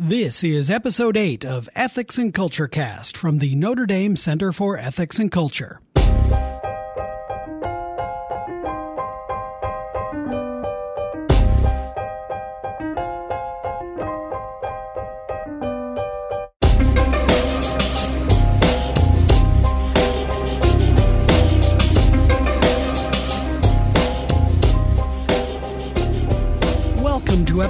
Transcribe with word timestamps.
This 0.00 0.44
is 0.44 0.70
episode 0.70 1.16
8 1.16 1.44
of 1.44 1.68
Ethics 1.74 2.18
and 2.18 2.32
Culture 2.32 2.68
Cast 2.68 3.16
from 3.16 3.40
the 3.40 3.56
Notre 3.56 3.84
Dame 3.84 4.14
Center 4.14 4.52
for 4.52 4.78
Ethics 4.78 5.18
and 5.18 5.28
Culture. 5.28 5.80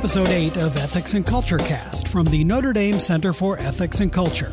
Episode 0.09 0.31
8 0.31 0.57
of 0.63 0.77
Ethics 0.79 1.13
and 1.13 1.27
Culture 1.27 1.59
Cast 1.59 2.09
from 2.09 2.25
the 2.25 2.43
Notre 2.43 2.73
Dame 2.73 2.99
Center 2.99 3.35
for 3.35 3.59
Ethics 3.59 4.01
and 4.01 4.11
Culture. 4.11 4.51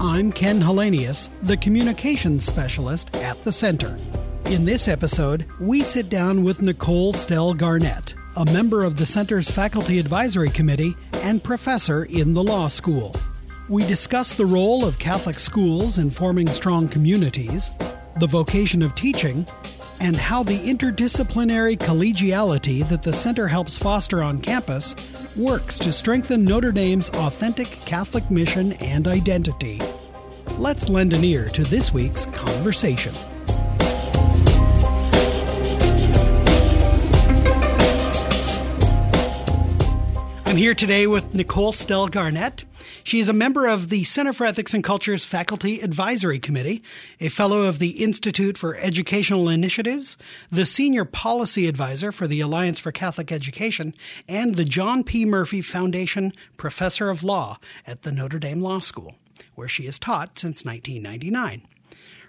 I'm 0.00 0.32
Ken 0.32 0.58
Hellenius, 0.58 1.28
the 1.42 1.58
communications 1.58 2.46
specialist 2.46 3.14
at 3.16 3.44
the 3.44 3.52
center. 3.52 3.98
In 4.46 4.64
this 4.64 4.88
episode, 4.88 5.44
we 5.60 5.82
sit 5.82 6.08
down 6.08 6.44
with 6.44 6.62
Nicole 6.62 7.12
Stelle 7.12 7.52
Garnett, 7.52 8.14
a 8.36 8.46
member 8.46 8.86
of 8.86 8.96
the 8.96 9.04
center's 9.04 9.50
faculty 9.50 9.98
advisory 9.98 10.48
committee 10.48 10.96
and 11.16 11.44
professor 11.44 12.06
in 12.06 12.32
the 12.32 12.42
law 12.42 12.68
school. 12.68 13.14
We 13.68 13.86
discuss 13.86 14.32
the 14.32 14.46
role 14.46 14.82
of 14.82 14.98
Catholic 14.98 15.38
schools 15.38 15.98
in 15.98 16.10
forming 16.10 16.48
strong 16.48 16.88
communities, 16.88 17.70
the 18.18 18.26
vocation 18.26 18.80
of 18.80 18.94
teaching, 18.94 19.46
and 20.00 20.16
how 20.16 20.42
the 20.42 20.58
interdisciplinary 20.58 21.78
collegiality 21.78 22.88
that 22.88 23.02
the 23.02 23.12
center 23.12 23.48
helps 23.48 23.78
foster 23.78 24.22
on 24.22 24.40
campus 24.40 24.94
works 25.36 25.78
to 25.78 25.92
strengthen 25.92 26.44
Notre 26.44 26.72
Dame's 26.72 27.08
authentic 27.10 27.68
Catholic 27.86 28.30
mission 28.30 28.72
and 28.74 29.06
identity. 29.08 29.80
Let's 30.58 30.88
lend 30.88 31.12
an 31.12 31.24
ear 31.24 31.46
to 31.48 31.64
this 31.64 31.92
week's 31.92 32.26
conversation. 32.26 33.12
I'm 40.56 40.62
here 40.62 40.74
today 40.74 41.06
with 41.06 41.34
Nicole 41.34 41.70
Stelle 41.70 42.10
Garnett. 42.10 42.64
She 43.04 43.20
is 43.20 43.28
a 43.28 43.34
member 43.34 43.66
of 43.66 43.90
the 43.90 44.04
Center 44.04 44.32
for 44.32 44.46
Ethics 44.46 44.72
and 44.72 44.82
Culture's 44.82 45.22
Faculty 45.22 45.82
Advisory 45.82 46.40
Committee, 46.40 46.82
a 47.20 47.28
fellow 47.28 47.64
of 47.64 47.78
the 47.78 48.02
Institute 48.02 48.56
for 48.56 48.74
Educational 48.74 49.50
Initiatives, 49.50 50.16
the 50.50 50.64
Senior 50.64 51.04
Policy 51.04 51.68
Advisor 51.68 52.10
for 52.10 52.26
the 52.26 52.40
Alliance 52.40 52.80
for 52.80 52.90
Catholic 52.90 53.30
Education, 53.30 53.94
and 54.26 54.54
the 54.54 54.64
John 54.64 55.04
P. 55.04 55.26
Murphy 55.26 55.60
Foundation 55.60 56.32
Professor 56.56 57.10
of 57.10 57.22
Law 57.22 57.58
at 57.86 58.00
the 58.00 58.10
Notre 58.10 58.38
Dame 58.38 58.62
Law 58.62 58.78
School, 58.78 59.16
where 59.56 59.68
she 59.68 59.84
has 59.84 59.98
taught 59.98 60.38
since 60.38 60.64
1999. 60.64 61.68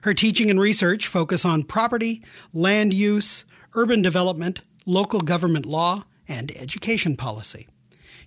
Her 0.01 0.13
teaching 0.13 0.49
and 0.49 0.59
research 0.59 1.07
focus 1.07 1.45
on 1.45 1.63
property, 1.63 2.21
land 2.53 2.93
use, 2.93 3.45
urban 3.73 4.01
development, 4.01 4.59
local 4.85 5.21
government 5.21 5.65
law, 5.65 6.03
and 6.27 6.51
education 6.57 7.15
policy. 7.15 7.69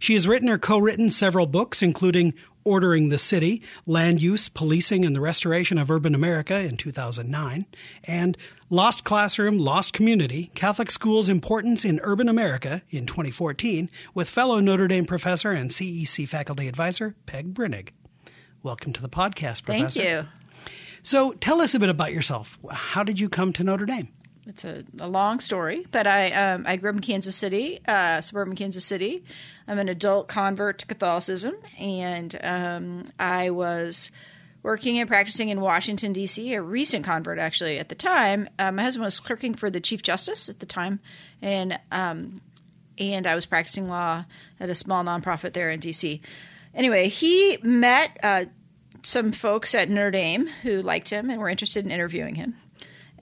She 0.01 0.15
has 0.15 0.27
written 0.27 0.49
or 0.49 0.57
co 0.57 0.79
written 0.79 1.11
several 1.11 1.47
books, 1.47 1.83
including 1.83 2.33
Ordering 2.65 3.11
the 3.11 3.19
City, 3.19 3.63
Land 3.87 4.23
Use, 4.23 4.49
Policing, 4.49 5.05
and 5.05 5.15
the 5.15 5.21
Restoration 5.21 5.77
of 5.77 5.91
Urban 5.91 6.15
America 6.15 6.59
in 6.59 6.79
2009, 6.79 7.67
and 8.05 8.39
Lost 8.71 9.05
Classroom, 9.05 9.59
Lost 9.59 9.93
Community 9.93 10.51
Catholic 10.55 10.91
Schools' 10.91 11.29
Importance 11.29 11.85
in 11.85 12.01
Urban 12.03 12.31
America 12.31 12.81
in 12.89 13.05
2014, 13.05 13.91
with 14.15 14.27
fellow 14.27 14.59
Notre 14.59 14.89
Dame 14.89 15.05
professor 15.05 15.53
and 15.53 15.71
CEC 15.71 16.27
faculty 16.27 16.67
advisor 16.67 17.15
Peg 17.27 17.53
Brinig. 17.53 17.91
Welcome 18.63 18.95
to 18.95 19.03
the 19.03 19.09
podcast, 19.11 19.65
Professor. 19.65 20.01
Thank 20.01 20.25
you. 20.25 20.29
So 21.03 21.33
tell 21.33 21.61
us 21.61 21.75
a 21.75 21.79
bit 21.79 21.91
about 21.91 22.15
yourself. 22.15 22.59
How 22.71 23.03
did 23.05 23.21
you 23.21 23.29
come 23.29 23.53
to 23.53 23.65
Notre 23.65 23.85
Dame? 23.87 24.09
It's 24.51 24.65
a, 24.65 24.83
a 24.99 25.07
long 25.07 25.39
story, 25.39 25.87
but 25.93 26.09
I 26.09 26.33
um, 26.33 26.65
I 26.67 26.75
grew 26.75 26.91
up 26.91 26.97
in 26.97 27.03
Kansas 27.03 27.37
City, 27.37 27.81
uh, 27.87 28.21
suburban 28.21 28.57
Kansas 28.57 28.85
City. 28.85 29.23
I'm 29.69 29.79
an 29.79 29.89
adult 29.89 30.27
convert 30.27 30.81
to 30.81 30.87
Catholicism, 30.87 31.55
and 31.79 32.37
um, 32.43 33.05
I 33.17 33.51
was 33.51 34.11
working 34.65 34.99
and 34.99 35.09
practicing 35.09 35.51
in 35.51 35.61
Washington 35.61 36.13
D.C. 36.13 36.53
A 36.53 36.61
recent 36.61 37.05
convert, 37.05 37.39
actually. 37.39 37.79
At 37.79 37.91
the 37.91 37.95
time, 37.95 38.49
uh, 38.59 38.73
my 38.73 38.83
husband 38.83 39.05
was 39.05 39.21
clerking 39.21 39.55
for 39.55 39.71
the 39.71 39.81
Chief 39.81 40.03
Justice 40.03 40.49
at 40.49 40.59
the 40.59 40.67
time, 40.67 40.99
and 41.41 41.79
um, 41.93 42.41
and 42.99 43.29
I 43.29 43.37
was 43.37 43.47
practicing 43.47 43.89
law 43.89 44.25
at 44.59 44.69
a 44.69 44.75
small 44.75 45.05
nonprofit 45.05 45.53
there 45.53 45.71
in 45.71 45.79
D.C. 45.79 46.21
Anyway, 46.75 47.09
he 47.09 47.57
met 47.63 48.19
uh, 48.25 48.47
some 49.05 49.31
folks 49.31 49.77
at 49.77 49.89
Notre 49.89 50.11
Dame 50.11 50.49
who 50.65 50.83
liked 50.83 51.09
him 51.09 51.31
and 51.31 51.41
were 51.41 51.49
interested 51.49 51.85
in 51.85 51.93
interviewing 51.93 52.35
him 52.35 52.57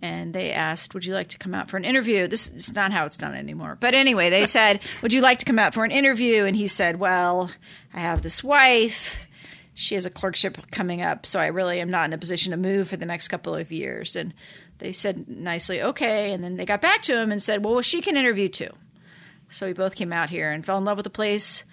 and 0.02 0.34
they 0.34 0.52
asked, 0.52 0.94
"Would 0.94 1.04
you 1.04 1.14
like 1.14 1.28
to 1.28 1.38
come 1.38 1.54
out 1.54 1.70
for 1.70 1.76
an 1.76 1.84
interview?" 1.84 2.28
This 2.28 2.48
is 2.48 2.74
not 2.74 2.92
how 2.92 3.06
it's 3.06 3.16
done 3.16 3.34
anymore. 3.34 3.76
But 3.78 3.94
anyway, 3.94 4.30
they 4.30 4.46
said, 4.46 4.80
"Would 5.02 5.12
you 5.12 5.20
like 5.20 5.38
to 5.38 5.44
come 5.44 5.58
out 5.58 5.74
for 5.74 5.84
an 5.84 5.90
interview?" 5.90 6.44
And 6.44 6.56
he 6.56 6.66
said, 6.66 6.98
"Well, 6.98 7.50
I 7.92 8.00
have 8.00 8.22
this 8.22 8.42
wife. 8.44 9.18
She 9.74 9.94
has 9.94 10.06
a 10.06 10.10
clerkship 10.10 10.70
coming 10.70 11.02
up, 11.02 11.24
so 11.24 11.38
I 11.38 11.46
really 11.46 11.80
am 11.80 11.90
not 11.90 12.06
in 12.06 12.12
a 12.12 12.18
position 12.18 12.50
to 12.50 12.56
move 12.56 12.88
for 12.88 12.96
the 12.96 13.06
next 13.06 13.28
couple 13.28 13.54
of 13.54 13.70
years." 13.70 14.16
And 14.16 14.34
they 14.78 14.92
said 14.92 15.28
nicely, 15.28 15.80
"Okay." 15.80 16.32
And 16.32 16.42
then 16.42 16.56
they 16.56 16.66
got 16.66 16.80
back 16.80 17.02
to 17.02 17.16
him 17.16 17.30
and 17.30 17.42
said, 17.42 17.64
"Well, 17.64 17.80
she 17.82 18.00
can 18.00 18.16
interview 18.16 18.48
too." 18.48 18.70
So 19.50 19.66
we 19.66 19.72
both 19.72 19.94
came 19.94 20.12
out 20.12 20.30
here 20.30 20.50
and 20.50 20.64
fell 20.64 20.78
in 20.78 20.84
love 20.84 20.98
with 20.98 21.04
the 21.04 21.10
place. 21.10 21.64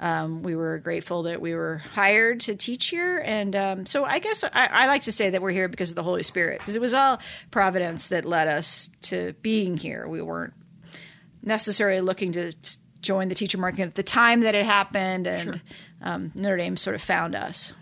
Um, 0.00 0.42
we 0.42 0.56
were 0.56 0.78
grateful 0.78 1.22
that 1.24 1.40
we 1.40 1.54
were 1.54 1.78
hired 1.78 2.40
to 2.40 2.56
teach 2.56 2.88
here. 2.88 3.18
And 3.18 3.54
um, 3.54 3.86
so 3.86 4.04
I 4.04 4.18
guess 4.18 4.42
I, 4.42 4.66
I, 4.66 4.86
like 4.86 5.02
to 5.02 5.12
say 5.12 5.30
that 5.30 5.40
we're 5.40 5.52
here 5.52 5.68
because 5.68 5.90
of 5.90 5.96
the 5.96 6.02
Holy 6.02 6.24
Spirit, 6.24 6.58
because 6.58 6.74
it 6.74 6.82
was 6.82 6.92
all 6.92 7.20
providence 7.52 8.08
that 8.08 8.24
led 8.24 8.48
us 8.48 8.90
to 9.02 9.34
being 9.40 9.76
here. 9.76 10.08
We 10.08 10.20
weren't 10.20 10.52
necessarily 11.42 12.00
looking 12.00 12.32
to 12.32 12.52
join 13.00 13.28
the 13.28 13.34
teacher 13.36 13.58
market 13.58 13.82
at 13.82 13.94
the 13.94 14.02
time 14.02 14.40
that 14.40 14.54
it 14.54 14.64
happened, 14.64 15.26
and 15.26 15.42
sure. 15.42 15.62
um, 16.02 16.32
Notre 16.34 16.56
Dame 16.56 16.76
sort 16.76 16.96
of 16.96 17.02
found 17.02 17.36
us. 17.36 17.72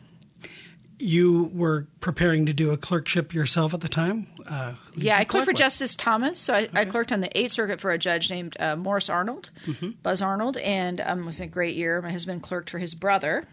You 1.03 1.51
were 1.53 1.87
preparing 2.01 2.47
to 2.47 2.53
do 2.53 2.71
a 2.71 2.77
clerkship 2.77 3.35
yourself 3.35 3.75
at 3.75 3.81
the 3.81 3.89
time? 3.89 4.29
Uh, 4.47 4.75
yeah, 4.95 5.19
I 5.19 5.25
clerked 5.25 5.47
for 5.47 5.51
with? 5.51 5.59
Justice 5.59 5.97
Thomas. 5.97 6.39
So 6.39 6.55
I, 6.55 6.59
okay. 6.59 6.71
I, 6.75 6.85
clerked 6.85 7.13
on 7.13 7.21
the 7.21 7.39
Eighth 7.39 7.53
Circuit 7.53 7.81
for 7.81 7.91
a 7.91 7.99
judge 7.99 8.31
named 8.31 8.57
uh, 8.61 8.77
Morris 8.77 9.09
Arnold, 9.09 9.51
mm-hmm. 9.67 9.91
Buzz 10.03 10.23
Arnold, 10.23 10.57
and 10.59 11.01
um, 11.01 11.27
was 11.27 11.41
a 11.41 11.47
great 11.47 11.77
year. 11.77 12.01
My 12.01 12.13
husband 12.13 12.43
clerked 12.43 12.71
for 12.71 12.79
his 12.79 12.95
brother. 12.95 13.45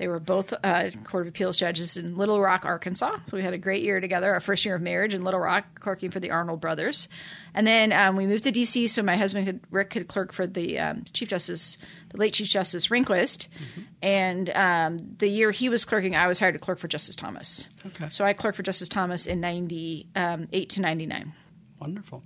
They 0.00 0.08
were 0.08 0.18
both 0.18 0.54
uh, 0.64 0.88
Court 1.04 1.26
of 1.26 1.28
Appeals 1.28 1.58
judges 1.58 1.98
in 1.98 2.16
Little 2.16 2.40
Rock, 2.40 2.64
Arkansas. 2.64 3.18
So 3.26 3.36
we 3.36 3.42
had 3.42 3.52
a 3.52 3.58
great 3.58 3.82
year 3.82 4.00
together, 4.00 4.32
our 4.32 4.40
first 4.40 4.64
year 4.64 4.76
of 4.76 4.80
marriage 4.80 5.12
in 5.12 5.24
Little 5.24 5.40
Rock, 5.40 5.78
clerking 5.78 6.10
for 6.10 6.20
the 6.20 6.30
Arnold 6.30 6.58
brothers. 6.58 7.06
And 7.52 7.66
then 7.66 7.92
um, 7.92 8.16
we 8.16 8.26
moved 8.26 8.44
to 8.44 8.50
D.C. 8.50 8.88
so 8.88 9.02
my 9.02 9.18
husband, 9.18 9.44
could, 9.44 9.60
Rick, 9.70 9.90
could 9.90 10.08
clerk 10.08 10.32
for 10.32 10.46
the 10.46 10.78
um, 10.78 11.04
Chief 11.12 11.28
Justice, 11.28 11.76
the 12.08 12.16
late 12.16 12.32
Chief 12.32 12.48
Justice 12.48 12.88
Rehnquist. 12.88 13.48
Mm-hmm. 13.48 13.80
And 14.00 14.50
um, 14.54 15.16
the 15.18 15.28
year 15.28 15.50
he 15.50 15.68
was 15.68 15.84
clerking, 15.84 16.16
I 16.16 16.28
was 16.28 16.38
hired 16.38 16.54
to 16.54 16.60
clerk 16.60 16.78
for 16.78 16.88
Justice 16.88 17.14
Thomas. 17.14 17.66
Okay. 17.88 18.08
So 18.08 18.24
I 18.24 18.32
clerked 18.32 18.56
for 18.56 18.62
Justice 18.62 18.88
Thomas 18.88 19.26
in 19.26 19.38
98 19.40 20.06
um, 20.16 20.46
to 20.48 20.80
99. 20.80 21.34
Wonderful. 21.78 22.22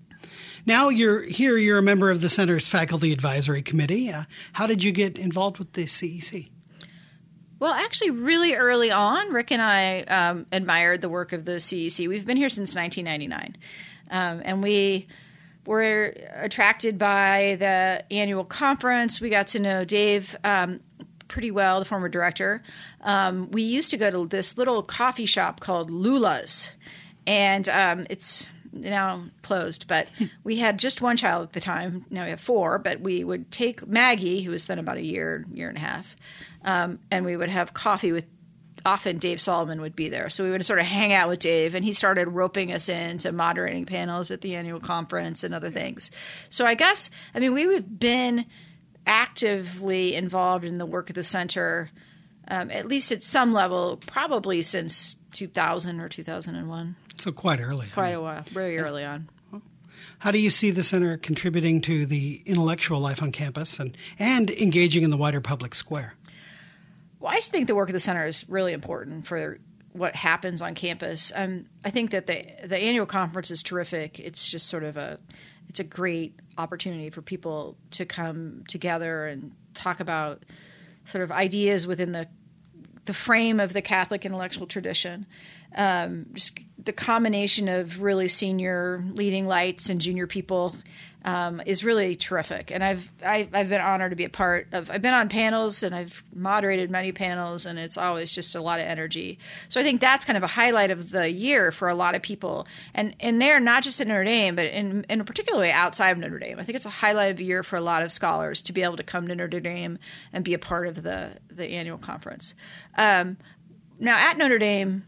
Now 0.65 0.91
you're 0.91 1.23
here, 1.23 1.57
you're 1.57 1.79
a 1.79 1.83
member 1.83 2.13
of 2.13 2.21
the 2.21 2.31
Center's 2.31 2.69
Faculty 2.69 3.13
Advisory 3.13 3.63
Committee. 3.63 4.13
Uh, 4.13 4.27
how 4.53 4.69
did 4.69 4.85
you 4.85 4.93
get 4.93 5.19
involved 5.19 5.59
with 5.59 5.73
the 5.73 5.87
CEC? 5.87 6.51
Well, 7.65 7.73
actually, 7.73 8.11
really 8.11 8.57
early 8.57 8.91
on, 8.91 9.33
Rick 9.33 9.51
and 9.51 9.63
I 9.63 10.01
um, 10.01 10.45
admired 10.53 11.01
the 11.01 11.09
work 11.09 11.33
of 11.33 11.47
the 11.47 11.53
CEC. 11.53 12.07
We've 12.07 12.27
been 12.27 12.37
here 12.37 12.51
since 12.51 12.75
1999. 12.75 13.57
Um, 14.11 14.43
and 14.45 14.63
we 14.63 15.07
were 15.65 16.15
attracted 16.35 16.99
by 16.99 17.57
the 17.59 18.05
annual 18.13 18.45
conference. 18.45 19.19
We 19.19 19.31
got 19.31 19.47
to 19.47 19.61
know 19.61 19.83
Dave 19.87 20.37
um, 20.45 20.81
pretty 21.27 21.51
well, 21.51 21.79
the 21.79 21.87
former 21.87 22.11
director. 22.11 22.63
Um, 23.01 23.51
we 23.51 23.63
used 23.63 23.89
to 23.93 23.97
go 23.97 24.11
to 24.11 24.27
this 24.29 24.59
little 24.59 24.83
coffee 24.83 25.25
shop 25.25 25.61
called 25.61 25.91
Lula's. 25.91 26.71
And 27.27 27.67
um, 27.71 28.07
it's 28.11 28.47
now 28.75 29.25
closed, 29.41 29.87
but 29.89 30.09
we 30.45 30.59
had 30.59 30.79
just 30.79 31.01
one 31.01 31.17
child 31.17 31.45
at 31.45 31.53
the 31.55 31.61
time. 31.61 32.05
Now 32.11 32.25
we 32.25 32.31
have 32.31 32.41
four, 32.41 32.79
but 32.79 33.01
we 33.01 33.25
would 33.25 33.51
take 33.51 33.87
Maggie, 33.87 34.43
who 34.43 34.51
was 34.51 34.67
then 34.67 34.79
about 34.79 34.99
a 34.99 35.03
year, 35.03 35.47
year 35.51 35.69
and 35.69 35.79
a 35.79 35.81
half, 35.81 36.15
um, 36.65 36.99
and 37.11 37.25
we 37.25 37.37
would 37.37 37.51
have 37.51 37.75
coffee 37.75 38.13
with. 38.13 38.27
Often 38.87 39.17
Dave 39.17 39.41
Solomon 39.41 39.81
would 39.81 39.97
be 39.97 40.11
there, 40.11 40.29
so 40.29 40.45
we 40.45 40.51
would 40.51 40.67
sort 40.67 40.79
of 40.79 40.85
hang 40.85 41.15
out 41.15 41.31
with 41.31 41.39
Dave, 41.39 41.75
and 41.75 41.83
he 41.83 41.95
started 41.95 42.29
roping 42.29 42.71
us 42.71 42.91
into 42.91 43.33
moderating 43.33 43.87
panels 43.87 44.31
at 44.31 44.43
the 44.43 44.57
annual 44.57 44.79
conference 44.79 45.43
and 45.43 45.55
other 45.55 45.71
things. 45.71 46.11
So 46.51 46.67
I 46.67 46.75
guess 46.75 47.09
I 47.35 47.39
mean 47.39 47.55
we've 47.55 47.99
been 47.99 48.45
actively 49.07 50.15
involved 50.15 50.65
in 50.65 50.77
the 50.77 50.85
work 50.85 51.09
of 51.09 51.15
the 51.15 51.23
center, 51.23 51.91
um, 52.49 52.71
at 52.71 52.87
least 52.87 53.11
at 53.11 53.23
some 53.23 53.55
level, 53.55 54.01
probably 54.07 54.61
since 54.61 55.17
2000 55.33 56.01
or 56.01 56.09
2001. 56.09 56.97
So 57.17 57.33
quite 57.33 57.61
early. 57.61 57.87
Quite 57.95 58.11
a 58.11 58.21
while, 58.21 58.45
very 58.53 58.79
early 58.79 59.05
on. 59.05 59.29
How 60.19 60.31
do 60.31 60.39
you 60.39 60.51
see 60.51 60.71
the 60.71 60.83
center 60.83 61.17
contributing 61.17 61.81
to 61.83 62.07
the 62.07 62.43
intellectual 62.47 63.01
life 63.01 63.23
on 63.23 63.33
campus 63.33 63.79
and, 63.79 63.97
and 64.19 64.51
engaging 64.51 65.03
in 65.03 65.11
the 65.11 65.17
wider 65.17 65.41
public 65.41 65.75
square? 65.75 66.15
Well, 67.25 67.33
I 67.35 67.41
think 67.41 67.69
the 67.69 67.75
work 67.75 67.89
of 67.89 67.95
the 67.95 68.01
center 68.01 68.27
is 68.27 68.47
really 68.51 68.75
important 68.75 69.27
for 69.27 69.57
what 69.93 70.15
happens 70.15 70.61
on 70.61 70.75
campus. 70.75 71.33
Um, 71.35 71.65
I 71.83 71.89
think 71.89 72.11
that 72.11 72.27
the 72.27 72.45
the 72.67 72.77
annual 72.77 73.07
conference 73.07 73.51
is 73.51 73.63
terrific. 73.63 74.21
It's 74.21 74.47
just 74.47 74.69
sort 74.69 74.85
of 74.85 74.99
a 74.99 75.19
it's 75.71 75.81
a 75.81 75.85
great 75.85 76.39
opportunity 76.59 77.09
for 77.09 77.23
people 77.23 77.79
to 77.93 78.05
come 78.05 78.65
together 78.69 79.27
and 79.27 79.53
talk 79.73 80.01
about 80.01 80.43
sort 81.07 81.25
of 81.25 81.33
ideas 81.33 81.87
within 81.87 82.13
the 82.13 82.29
the 83.07 83.15
frame 83.15 83.59
of 83.59 83.73
the 83.73 83.81
Catholic 83.81 84.27
intellectual 84.27 84.67
tradition. 84.67 85.25
Um, 85.75 86.27
just 86.35 86.61
the 86.77 86.93
combination 86.93 87.69
of 87.69 88.03
really 88.03 88.29
senior 88.29 89.03
leading 89.13 89.47
lights 89.47 89.89
and 89.89 89.99
junior 89.99 90.27
people 90.27 90.77
um, 91.25 91.63
is 91.65 91.83
really 91.83 92.17
terrific. 92.17 92.71
And 92.71 92.85
I've 92.85 93.11
I, 93.25 93.39
have 93.39 93.55
i 93.55 93.59
have 93.59 93.69
been 93.69 93.81
honored 93.81 94.11
to 94.11 94.17
be 94.17 94.25
a 94.25 94.31
part 94.31 94.69
of. 94.73 94.91
I've 94.91 95.01
been 95.01 95.15
on 95.15 95.29
panels 95.29 95.83
and 95.83 95.95
I've 95.95 96.23
moderated 96.35 96.91
many 96.91 97.13
panels, 97.13 97.65
and 97.65 97.79
it's 97.79 97.97
always 97.97 98.33
just 98.33 98.55
a 98.55 98.61
lot 98.61 98.79
of 98.79 98.87
energy. 98.87 99.39
So 99.71 99.81
I 99.81 99.83
think 99.83 100.01
that's 100.01 100.25
kind 100.25 100.37
of 100.37 100.43
a 100.43 100.49
highlight 100.49 100.91
of 100.91 101.11
the 101.11 101.31
year 101.31 101.73
for 101.73 101.89
a 101.89 101.95
lot 101.95 102.15
of 102.15 102.23
people, 102.23 102.67
and 102.93 103.17
and 103.21 103.41
they're 103.41 103.61
not 103.61 103.83
just 103.83 104.01
at 104.01 104.07
Notre 104.07 104.25
Dame, 104.25 104.55
but 104.55 104.67
in 104.67 105.05
in 105.09 105.21
a 105.21 105.25
particular 105.25 105.61
way 105.61 105.73
outside 105.73 106.11
of 106.11 106.19
Notre 106.19 106.39
Dame. 106.39 106.59
I 106.59 106.63
think 106.63 106.77
it's 106.77 106.87
a 106.87 106.91
highlight 106.91 107.31
of 107.31 107.39
the 107.39 107.45
year 107.45 107.63
for 107.63 107.77
a 107.77 107.81
lot 107.81 108.03
of 108.03 108.13
scholars 108.13 108.61
to 108.63 108.73
be 108.73 108.83
able 108.83 108.97
to 108.97 109.03
come 109.03 109.27
to 109.29 109.35
Notre 109.35 109.61
Dame 109.61 109.99
and 110.33 110.45
be 110.45 110.53
a 110.53 110.59
part 110.59 110.87
of 110.87 111.03
the 111.03 111.39
the 111.51 111.69
annual 111.69 111.99
conference. 111.99 112.55
Um, 112.97 113.39
now 113.99 114.17
at 114.17 114.37
Notre 114.37 114.59
Dame 114.59 115.05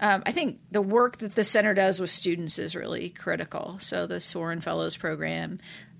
um, 0.00 0.22
I 0.24 0.32
think 0.32 0.60
the 0.70 0.82
work 0.82 1.18
that 1.18 1.34
the 1.34 1.44
center 1.44 1.74
does 1.74 2.00
with 2.00 2.10
students 2.10 2.58
is 2.58 2.74
really 2.74 3.10
critical. 3.10 3.76
So 3.80 4.06
the 4.06 4.18
Sorin 4.18 4.62
Fellows 4.62 4.96
program, 4.96 5.58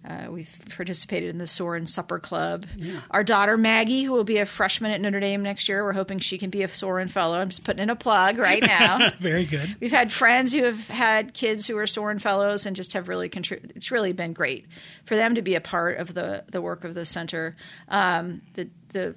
uh, 0.08 0.28
we've 0.30 0.50
participated 0.74 1.28
in 1.28 1.36
the 1.36 1.46
Sorin 1.46 1.86
Supper 1.86 2.18
Club. 2.18 2.64
Yeah. 2.76 3.00
Our 3.10 3.22
daughter 3.22 3.58
Maggie, 3.58 4.04
who 4.04 4.12
will 4.12 4.24
be 4.24 4.38
a 4.38 4.46
freshman 4.46 4.90
at 4.90 5.02
Notre 5.02 5.20
Dame 5.20 5.42
next 5.42 5.68
year, 5.68 5.84
we're 5.84 5.92
hoping 5.92 6.18
she 6.18 6.38
can 6.38 6.48
be 6.48 6.62
a 6.62 6.68
Sorin 6.68 7.08
Fellow. 7.08 7.38
I'm 7.38 7.50
just 7.50 7.64
putting 7.64 7.82
in 7.82 7.90
a 7.90 7.96
plug 7.96 8.38
right 8.38 8.62
now. 8.66 9.12
Very 9.20 9.44
good. 9.44 9.76
We've 9.78 9.90
had 9.90 10.10
friends 10.10 10.54
who 10.54 10.64
have 10.64 10.88
had 10.88 11.34
kids 11.34 11.66
who 11.66 11.76
are 11.76 11.86
Sorin 11.86 12.18
Fellows 12.18 12.64
and 12.64 12.74
just 12.74 12.94
have 12.94 13.08
really 13.08 13.28
contributed. 13.28 13.76
It's 13.76 13.90
really 13.90 14.12
been 14.12 14.32
great 14.32 14.64
for 15.04 15.16
them 15.16 15.34
to 15.34 15.42
be 15.42 15.54
a 15.54 15.60
part 15.60 15.98
of 15.98 16.14
the 16.14 16.44
the 16.50 16.62
work 16.62 16.84
of 16.84 16.94
the 16.94 17.04
center. 17.04 17.54
Um, 17.88 18.40
the 18.54 18.70
the 18.88 19.14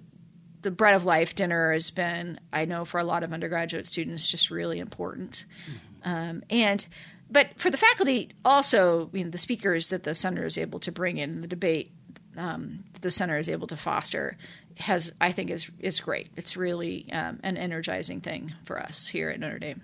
the 0.63 0.71
bread 0.71 0.95
of 0.95 1.05
life 1.05 1.35
dinner 1.35 1.71
has 1.71 1.91
been, 1.91 2.39
I 2.51 2.65
know, 2.65 2.85
for 2.85 2.99
a 2.99 3.03
lot 3.03 3.23
of 3.23 3.31
undergraduate 3.31 3.85
students, 3.85 4.27
just 4.27 4.49
really 4.49 4.79
important. 4.79 5.45
Mm-hmm. 5.69 6.09
Um, 6.09 6.43
and 6.49 6.85
but 7.29 7.47
for 7.57 7.69
the 7.69 7.77
faculty, 7.77 8.29
also, 8.43 9.09
you 9.13 9.23
know, 9.23 9.29
the 9.29 9.37
speakers 9.37 9.87
that 9.89 10.03
the 10.03 10.13
center 10.13 10.45
is 10.45 10.57
able 10.57 10.79
to 10.81 10.91
bring 10.91 11.17
in 11.17 11.41
the 11.41 11.47
debate, 11.47 11.91
um, 12.37 12.83
the 13.01 13.11
center 13.11 13.37
is 13.37 13.49
able 13.49 13.67
to 13.67 13.77
foster, 13.77 14.37
has 14.77 15.11
I 15.21 15.31
think 15.31 15.49
is 15.49 15.69
is 15.79 15.99
great. 15.99 16.29
It's 16.35 16.57
really 16.57 17.07
um, 17.11 17.39
an 17.43 17.57
energizing 17.57 18.21
thing 18.21 18.53
for 18.65 18.79
us 18.79 19.07
here 19.07 19.29
at 19.29 19.39
Notre 19.39 19.59
Dame. 19.59 19.81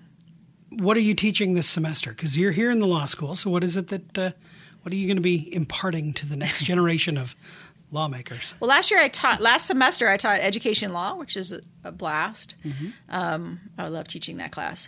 What 0.72 0.98
are 0.98 1.02
you 1.02 1.16
teaching 1.16 1.54
this 1.54 1.68
semester? 1.68 2.12
Because 2.12 2.38
you're 2.38 2.52
here 2.52 2.72
in 2.72 2.80
the 2.80 2.88
law 2.88 3.06
school, 3.06 3.36
so 3.36 3.50
what 3.50 3.64
is 3.64 3.76
it 3.76 3.88
that 3.88 4.18
uh, 4.18 4.31
what 4.81 4.94
are 4.94 4.96
you 4.96 5.08
going 5.08 5.18
to 5.18 5.22
be 5.22 5.54
imparting 5.54 6.14
to 6.14 6.26
the 6.26 6.36
next 6.36 6.64
generation 6.64 7.18
of 7.18 7.36
lawmakers? 7.91 8.53
Well, 8.59 8.69
last 8.69 8.91
year 8.91 9.00
I 9.00 9.07
taught, 9.07 9.41
last 9.41 9.65
semester 9.65 10.09
I 10.09 10.18
taught 10.18 10.39
education 10.39 10.94
law, 10.94 11.15
which 11.15 11.36
is 11.36 11.51
a, 11.51 11.62
a 11.83 11.91
blast. 11.91 12.56
Mm-hmm. 12.63 12.89
Um, 13.09 13.59
I 13.77 13.88
love 13.88 14.07
teaching 14.07 14.38
that 14.38 14.51
class, 14.51 14.88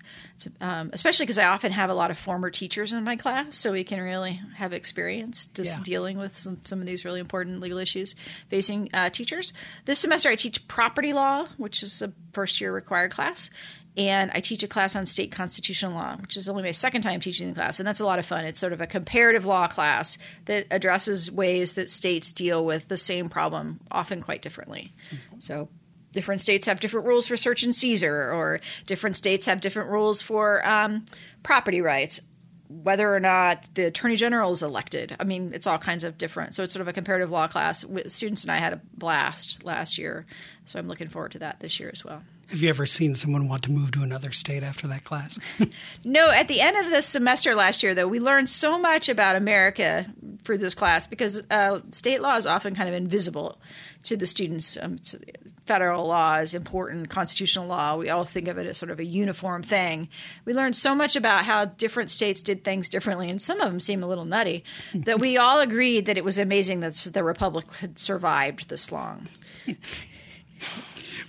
um, 0.60 0.92
especially 0.94 1.26
because 1.26 1.38
I 1.38 1.46
often 1.46 1.72
have 1.72 1.90
a 1.90 1.94
lot 1.94 2.12
of 2.12 2.18
former 2.18 2.50
teachers 2.50 2.94
in 2.94 3.04
my 3.04 3.16
class, 3.16 3.58
so 3.58 3.72
we 3.72 3.84
can 3.84 4.00
really 4.02 4.40
have 4.56 4.74
experience 4.74 5.48
just 5.48 5.78
yeah. 5.78 5.84
dealing 5.84 6.18
with 6.18 6.38
some, 6.38 6.62
some 6.66 6.80
of 6.80 6.86
these 6.86 7.06
really 7.06 7.20
important 7.20 7.60
legal 7.60 7.78
issues 7.78 8.16
facing 8.50 8.90
uh, 8.94 9.10
teachers. 9.10 9.54
This 9.86 10.00
semester 10.00 10.30
I 10.30 10.36
teach 10.36 10.68
property 10.68 11.14
law, 11.14 11.46
which 11.58 11.84
is 11.84 12.02
a 12.02 12.14
first 12.34 12.62
year 12.62 12.74
required 12.74 13.12
class, 13.12 13.50
and 13.98 14.32
I 14.34 14.40
teach 14.40 14.64
a 14.64 14.68
class 14.68 14.96
on 14.96 15.06
state 15.06 15.32
constitutional 15.32 15.94
law, 15.94 16.16
which 16.18 16.38
is 16.38 16.48
only 16.48 16.64
my 16.64 16.72
second 16.72 17.02
time 17.02 17.20
teaching 17.20 17.50
the 17.50 17.56
class, 17.56 17.80
and 17.80 17.88
that's 17.88 18.00
a 18.00 18.06
lot 18.06 18.20
of 18.20 18.26
fun. 18.26 18.46
It's 18.46 18.60
sort 18.60 18.74
of 18.74 18.82
a 18.82 18.88
comparative 18.88 19.46
law 19.46 19.68
class 19.68 20.18
that 20.46 20.68
addresses 20.72 21.30
ways 21.30 21.74
that 21.74 21.90
states 21.90 22.32
deal 22.32 22.64
with 22.64 22.88
the 22.88 22.98
same 22.98 23.28
problem, 23.30 23.82
often 23.92 24.22
quite 24.22 24.42
differently. 24.42 24.94
Mm-hmm. 25.14 25.42
So, 25.42 25.70
different 26.14 26.42
states 26.42 26.68
have 26.68 26.80
different 26.80 27.08
rules 27.08 27.28
for 27.28 27.36
search 27.36 27.64
and 27.64 27.76
seizure, 27.76 28.32
or 28.32 28.62
different 28.86 29.18
states 29.18 29.46
have 29.46 29.60
different 29.60 29.90
rules 29.90 30.22
for 30.22 30.66
um, 30.68 31.06
property 31.44 31.82
rights 31.82 32.22
whether 32.84 33.14
or 33.14 33.20
not 33.20 33.66
the 33.74 33.84
attorney 33.84 34.16
general 34.16 34.52
is 34.52 34.64
elected. 34.64 35.16
I 35.20 35.26
mean, 35.26 35.52
it's 35.54 35.68
all 35.68 35.78
kinds 35.78 36.04
of 36.04 36.18
different. 36.18 36.56
So 36.56 36.64
it's 36.64 36.72
sort 36.72 36.82
of 36.82 36.88
a 36.88 36.94
comparative 36.94 37.30
law 37.30 37.48
class. 37.48 37.84
Students 38.08 38.44
and 38.44 38.52
I 38.52 38.58
had 38.58 38.74
a 38.74 38.82
blast 38.94 39.64
last 39.64 39.98
year, 39.98 40.26
so 40.66 40.80
I'm 40.80 40.88
looking 40.88 41.10
forward 41.10 41.34
to 41.34 41.40
that 41.40 41.60
this 41.60 41.80
year 41.80 41.90
as 41.92 42.06
well. 42.06 42.24
Have 42.52 42.62
you 42.62 42.68
ever 42.68 42.86
seen 42.86 43.16
someone 43.16 43.48
want 43.48 43.64
to 43.64 43.72
move 43.72 43.92
to 43.92 44.04
another 44.04 44.34
state 44.34 44.62
after 44.62 44.86
that 44.88 45.06
class? 45.06 45.40
no, 46.04 46.30
at 46.30 46.50
the 46.50 46.60
end 46.60 46.76
of 46.76 46.92
this 46.92 47.06
semester 47.06 47.56
last 47.56 47.82
year, 47.82 47.96
though, 47.96 48.10
we 48.10 48.20
learned 48.20 48.50
so 48.50 48.78
much 48.78 49.08
about 49.08 49.38
America 49.38 50.06
for 50.44 50.58
this 50.58 50.76
class 50.76 51.08
because 51.08 51.42
uh, 51.50 51.80
state 51.92 52.22
law 52.22 52.36
is 52.36 52.46
often 52.46 52.76
kind 52.76 52.90
of 52.90 52.96
invisible 52.96 53.58
to 54.04 54.18
the 54.18 54.26
students. 54.26 54.78
Um, 54.82 55.00
federal 55.66 56.08
law 56.08 56.36
is 56.36 56.54
important, 56.54 57.10
constitutional 57.10 57.68
law. 57.68 57.96
We 57.96 58.10
all 58.10 58.26
think 58.26 58.50
of 58.50 58.58
it 58.58 58.68
as 58.68 58.78
sort 58.78 58.92
of 58.92 59.00
a 59.00 59.06
uniform 59.06 59.64
thing. 59.64 60.10
We 60.44 60.54
learned 60.54 60.76
so 60.76 60.94
much 60.94 61.16
about 61.16 61.46
how 61.46 61.64
different 61.64 62.10
states 62.10 62.42
did 62.42 62.66
things 62.66 62.90
differently, 62.90 63.30
and 63.30 63.42
some 63.42 63.62
of 63.62 63.72
them 63.72 63.80
seem 63.80 64.04
a 64.04 64.08
little 64.08 64.26
nutty, 64.26 64.66
that 64.94 65.22
we 65.22 65.38
all 65.38 65.62
agreed 65.62 66.08
that 66.08 66.18
it 66.18 66.26
was 66.26 66.38
amazing 66.38 66.82
that 66.82 66.96
the 66.96 67.24
Republic 67.24 67.72
had 67.76 67.98
survived 67.98 68.68
this 68.68 68.92
long. 68.92 69.30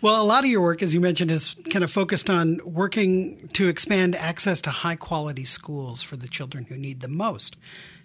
Well, 0.02 0.20
a 0.20 0.25
lot 0.25 0.43
of 0.43 0.50
your 0.50 0.60
work, 0.60 0.82
as 0.82 0.93
you 0.93 1.00
mentioned, 1.00 1.31
is 1.31 1.54
kind 1.70 1.84
of 1.84 1.90
focused 1.93 2.28
on 2.28 2.58
working 2.64 3.49
to 3.52 3.69
expand 3.69 4.16
access 4.16 4.60
to 4.62 4.70
high 4.70 4.96
quality 4.96 5.44
schools 5.44 6.02
for 6.02 6.16
the 6.16 6.26
children 6.26 6.64
who 6.64 6.76
need 6.76 7.02
them 7.02 7.16
most. 7.16 7.56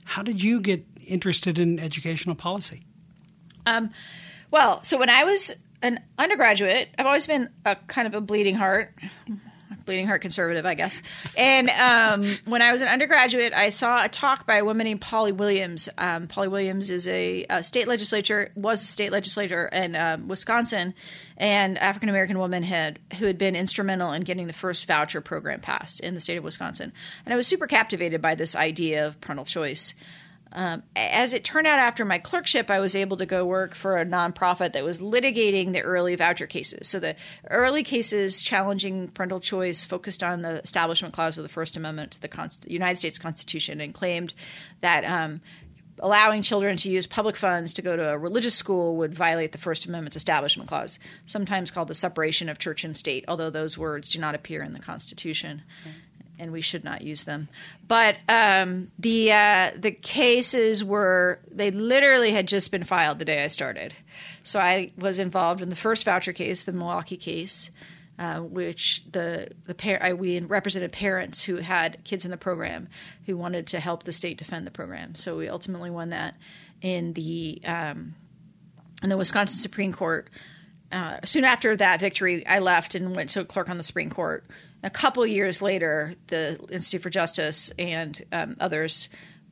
How 0.06 0.22
did 0.22 0.44
you 0.44 0.62
get 0.62 0.86
interested 1.04 1.58
in 1.58 1.80
educational 1.80 2.36
policy? 2.36 2.84
Um, 3.66 3.90
well, 4.52 4.84
so 4.84 5.00
when 5.00 5.10
I 5.10 5.24
was 5.24 5.52
an 5.82 6.00
undergraduate, 6.20 6.90
I've 7.00 7.08
always 7.08 7.26
been 7.26 7.50
a 7.66 7.76
kind 7.88 8.08
of 8.08 8.14
a 8.14 8.22
bleeding 8.22 8.56
heart, 8.56 8.94
bleeding 9.88 10.06
heart 10.06 10.22
conservative, 10.22 10.68
I 10.68 10.76
guess. 10.76 11.02
And 11.36 11.70
um, 11.72 12.38
when 12.46 12.62
I 12.62 12.72
was 12.72 12.82
an 12.82 12.88
undergraduate, 12.88 13.54
I 13.54 13.70
saw 13.72 14.04
a 14.04 14.10
talk 14.10 14.46
by 14.46 14.58
a 14.58 14.66
woman 14.66 14.86
named 14.86 15.02
Polly 15.02 15.32
Williams. 15.32 15.90
Um, 15.98 16.28
Polly 16.28 16.48
Williams 16.48 16.92
is 16.92 17.08
a, 17.08 17.46
a, 17.50 17.64
state 17.64 17.88
legislator, 17.88 18.52
was 18.54 18.84
a 18.84 18.86
state 18.86 19.12
legislator 19.12 19.66
in 19.66 19.96
uh, 19.96 20.18
Wisconsin, 20.28 20.94
and 21.38 21.80
African 21.80 22.10
American 22.10 22.38
woman 22.38 22.62
had 22.62 23.00
who 23.18 23.26
had 23.26 23.40
been 23.40 23.56
instrumental 23.56 24.12
in 24.12 24.22
getting 24.22 24.46
the 24.46 24.54
first 24.54 24.86
voucher 24.86 25.22
program 25.22 25.60
passed 25.60 26.02
in 26.02 26.14
the 26.14 26.22
state 26.22 26.38
of 26.38 26.44
Wisconsin. 26.44 26.94
And 27.26 27.34
I 27.34 27.38
was 27.38 27.48
super 27.48 27.66
captivated 27.66 28.22
by 28.22 28.36
this 28.36 28.56
idea 28.56 29.08
of 29.08 29.20
parental 29.22 29.46
choice. 29.46 29.96
Um, 30.52 30.84
as 30.96 31.34
it 31.34 31.44
turned 31.44 31.68
out, 31.68 31.80
after 31.80 32.06
my 32.06 32.18
clerkship, 32.20 32.72
I 32.72 32.80
was 32.80 32.96
able 32.96 33.18
to 33.18 33.26
go 33.26 33.46
work 33.46 33.76
for 33.76 33.98
a 33.98 34.06
nonprofit 34.06 34.74
that 34.74 34.84
was 34.84 35.00
litigating 35.00 35.74
the 35.74 35.82
early 35.82 36.16
voucher 36.16 36.48
cases. 36.48 36.88
So 36.88 37.00
the 37.00 37.16
early 37.50 37.84
cases 37.84 38.42
challenging 38.42 39.10
parental 39.10 39.40
choice 39.40 39.84
focused 39.84 40.24
on 40.24 40.42
the 40.42 40.62
Establishment 40.62 41.14
Clause 41.14 41.38
of 41.38 41.44
the 41.44 41.50
First 41.50 41.76
Amendment 41.76 42.12
to 42.12 42.22
the 42.22 42.28
Const- 42.28 42.70
United 42.70 42.98
States 42.98 43.20
Constitution 43.20 43.82
and 43.82 43.94
claimed 43.94 44.34
that 44.82 45.04
um, 45.04 45.42
allowing 46.00 46.42
children 46.42 46.78
to 46.78 46.90
use 46.90 47.08
public 47.08 47.36
funds 47.36 47.74
to 47.74 47.82
go 47.82 47.96
to 47.96 48.10
a 48.10 48.18
religious 48.18 48.56
school 48.56 48.96
would 48.98 49.14
violate 49.14 49.52
the 49.52 49.58
First 49.58 49.86
Amendment's 49.86 50.16
Establishment 50.16 50.70
Clause, 50.70 51.00
sometimes 51.26 51.72
called 51.72 51.88
the 51.88 51.96
separation 51.96 52.50
of 52.50 52.60
church 52.60 52.84
and 52.84 52.96
state, 52.98 53.26
although 53.28 53.50
those 53.50 53.78
words 53.78 54.10
do 54.10 54.20
not 54.20 54.36
appear 54.36 54.62
in 54.62 54.74
the 54.74 54.80
Constitution. 54.80 55.64
And 56.40 56.52
we 56.52 56.62
should 56.62 56.84
not 56.84 57.02
use 57.02 57.24
them. 57.24 57.50
But 57.88 58.18
um, 58.30 58.92
the 59.00 59.32
uh, 59.32 59.72
the 59.76 59.92
cases 59.92 60.84
were 60.84 61.40
they 61.52 61.72
literally 61.72 62.32
had 62.32 62.48
just 62.48 62.72
been 62.72 62.84
filed 62.84 63.20
the 63.20 63.26
day 63.26 63.44
I 63.44 63.48
started, 63.48 63.94
so 64.44 64.60
I 64.60 64.92
was 64.98 65.20
involved 65.20 65.62
in 65.62 65.70
the 65.70 65.76
first 65.76 66.06
voucher 66.06 66.34
case, 66.34 66.64
the 66.64 66.72
Milwaukee 66.72 67.18
case, 67.18 67.72
uh, 68.20 68.40
which 68.40 69.04
the 69.12 69.50
the 69.66 69.74
par- 69.74 70.00
I, 70.02 70.14
we 70.14 70.40
represented 70.40 70.92
parents 70.92 71.44
who 71.44 71.58
had 71.58 72.04
kids 72.04 72.26
in 72.26 72.32
the 72.32 72.38
program 72.38 72.88
who 73.26 73.38
wanted 73.38 73.68
to 73.68 73.80
help 73.80 74.04
the 74.04 74.14
state 74.14 74.38
defend 74.38 74.66
the 74.66 74.72
program. 74.72 75.16
So 75.16 75.38
we 75.38 75.50
ultimately 75.50 75.90
won 75.90 76.10
that 76.10 76.36
in 76.82 77.14
the 77.14 77.62
um, 77.66 78.16
in 79.04 79.10
the 79.10 79.18
Wisconsin 79.18 79.60
Supreme 79.60 79.94
Court. 79.94 80.30
Uh, 80.90 81.18
soon 81.26 81.44
after 81.44 81.76
that 81.76 82.00
victory, 82.00 82.48
I 82.48 82.60
left 82.60 82.96
and 82.96 83.14
went 83.14 83.32
to 83.32 83.44
clerk 83.44 83.70
on 83.70 83.78
the 83.78 83.84
Supreme 83.84 84.10
Court 84.10 84.46
a 84.84 84.90
couple 84.90 85.26
years 85.26 85.62
later, 85.62 86.14
the 86.28 86.60
Institute 86.72 87.02
for 87.02 87.10
Justice 87.10 87.72
and 87.80 88.22
um, 88.32 88.56
others 88.60 89.10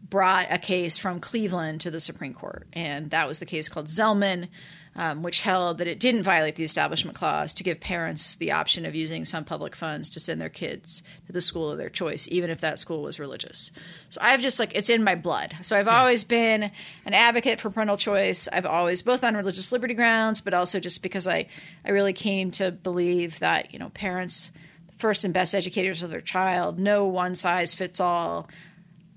brought 0.09 0.47
a 0.49 0.59
case 0.59 0.97
from 0.97 1.19
Cleveland 1.19 1.81
to 1.81 1.91
the 1.91 1.99
Supreme 1.99 2.33
Court, 2.33 2.67
and 2.73 3.09
that 3.09 3.27
was 3.27 3.39
the 3.39 3.45
case 3.45 3.67
called 3.67 3.87
Zelman, 3.87 4.49
um, 4.95 5.23
which 5.23 5.41
held 5.41 5.79
that 5.79 5.87
it 5.87 5.99
didn't 5.99 6.23
violate 6.23 6.55
the 6.55 6.63
Establishment 6.63 7.17
Clause 7.17 7.53
to 7.55 7.63
give 7.63 7.79
parents 7.81 8.35
the 8.37 8.51
option 8.51 8.85
of 8.85 8.95
using 8.95 9.25
some 9.25 9.43
public 9.43 9.75
funds 9.75 10.09
to 10.11 10.19
send 10.19 10.39
their 10.39 10.49
kids 10.49 11.03
to 11.25 11.33
the 11.33 11.41
school 11.41 11.69
of 11.69 11.77
their 11.77 11.89
choice, 11.89 12.27
even 12.31 12.49
if 12.49 12.61
that 12.61 12.79
school 12.79 13.01
was 13.01 13.19
religious. 13.19 13.71
So 14.09 14.21
I've 14.21 14.41
just 14.41 14.59
like 14.59 14.73
it's 14.73 14.89
in 14.89 15.03
my 15.03 15.15
blood. 15.15 15.55
So 15.61 15.77
I've 15.77 15.87
yeah. 15.87 15.99
always 15.99 16.23
been 16.23 16.71
an 17.05 17.13
advocate 17.13 17.59
for 17.59 17.69
parental 17.69 17.97
choice. 17.97 18.47
I've 18.47 18.65
always 18.65 19.01
both 19.01 19.23
on 19.23 19.35
religious 19.35 19.71
liberty 19.71 19.95
grounds, 19.95 20.39
but 20.39 20.53
also 20.53 20.79
just 20.79 21.01
because 21.01 21.27
I 21.27 21.47
I 21.83 21.89
really 21.89 22.13
came 22.13 22.51
to 22.51 22.71
believe 22.71 23.39
that 23.39 23.73
you 23.73 23.79
know 23.79 23.89
parents 23.89 24.49
first 24.97 25.23
and 25.23 25.33
best 25.33 25.53
educators 25.53 26.01
of 26.01 26.09
their 26.09 26.21
child. 26.21 26.79
No 26.79 27.05
one 27.05 27.35
size 27.35 27.73
fits 27.73 27.99
all. 27.99 28.49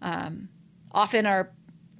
Um, 0.02 0.48
often 0.92 1.26
our 1.26 1.50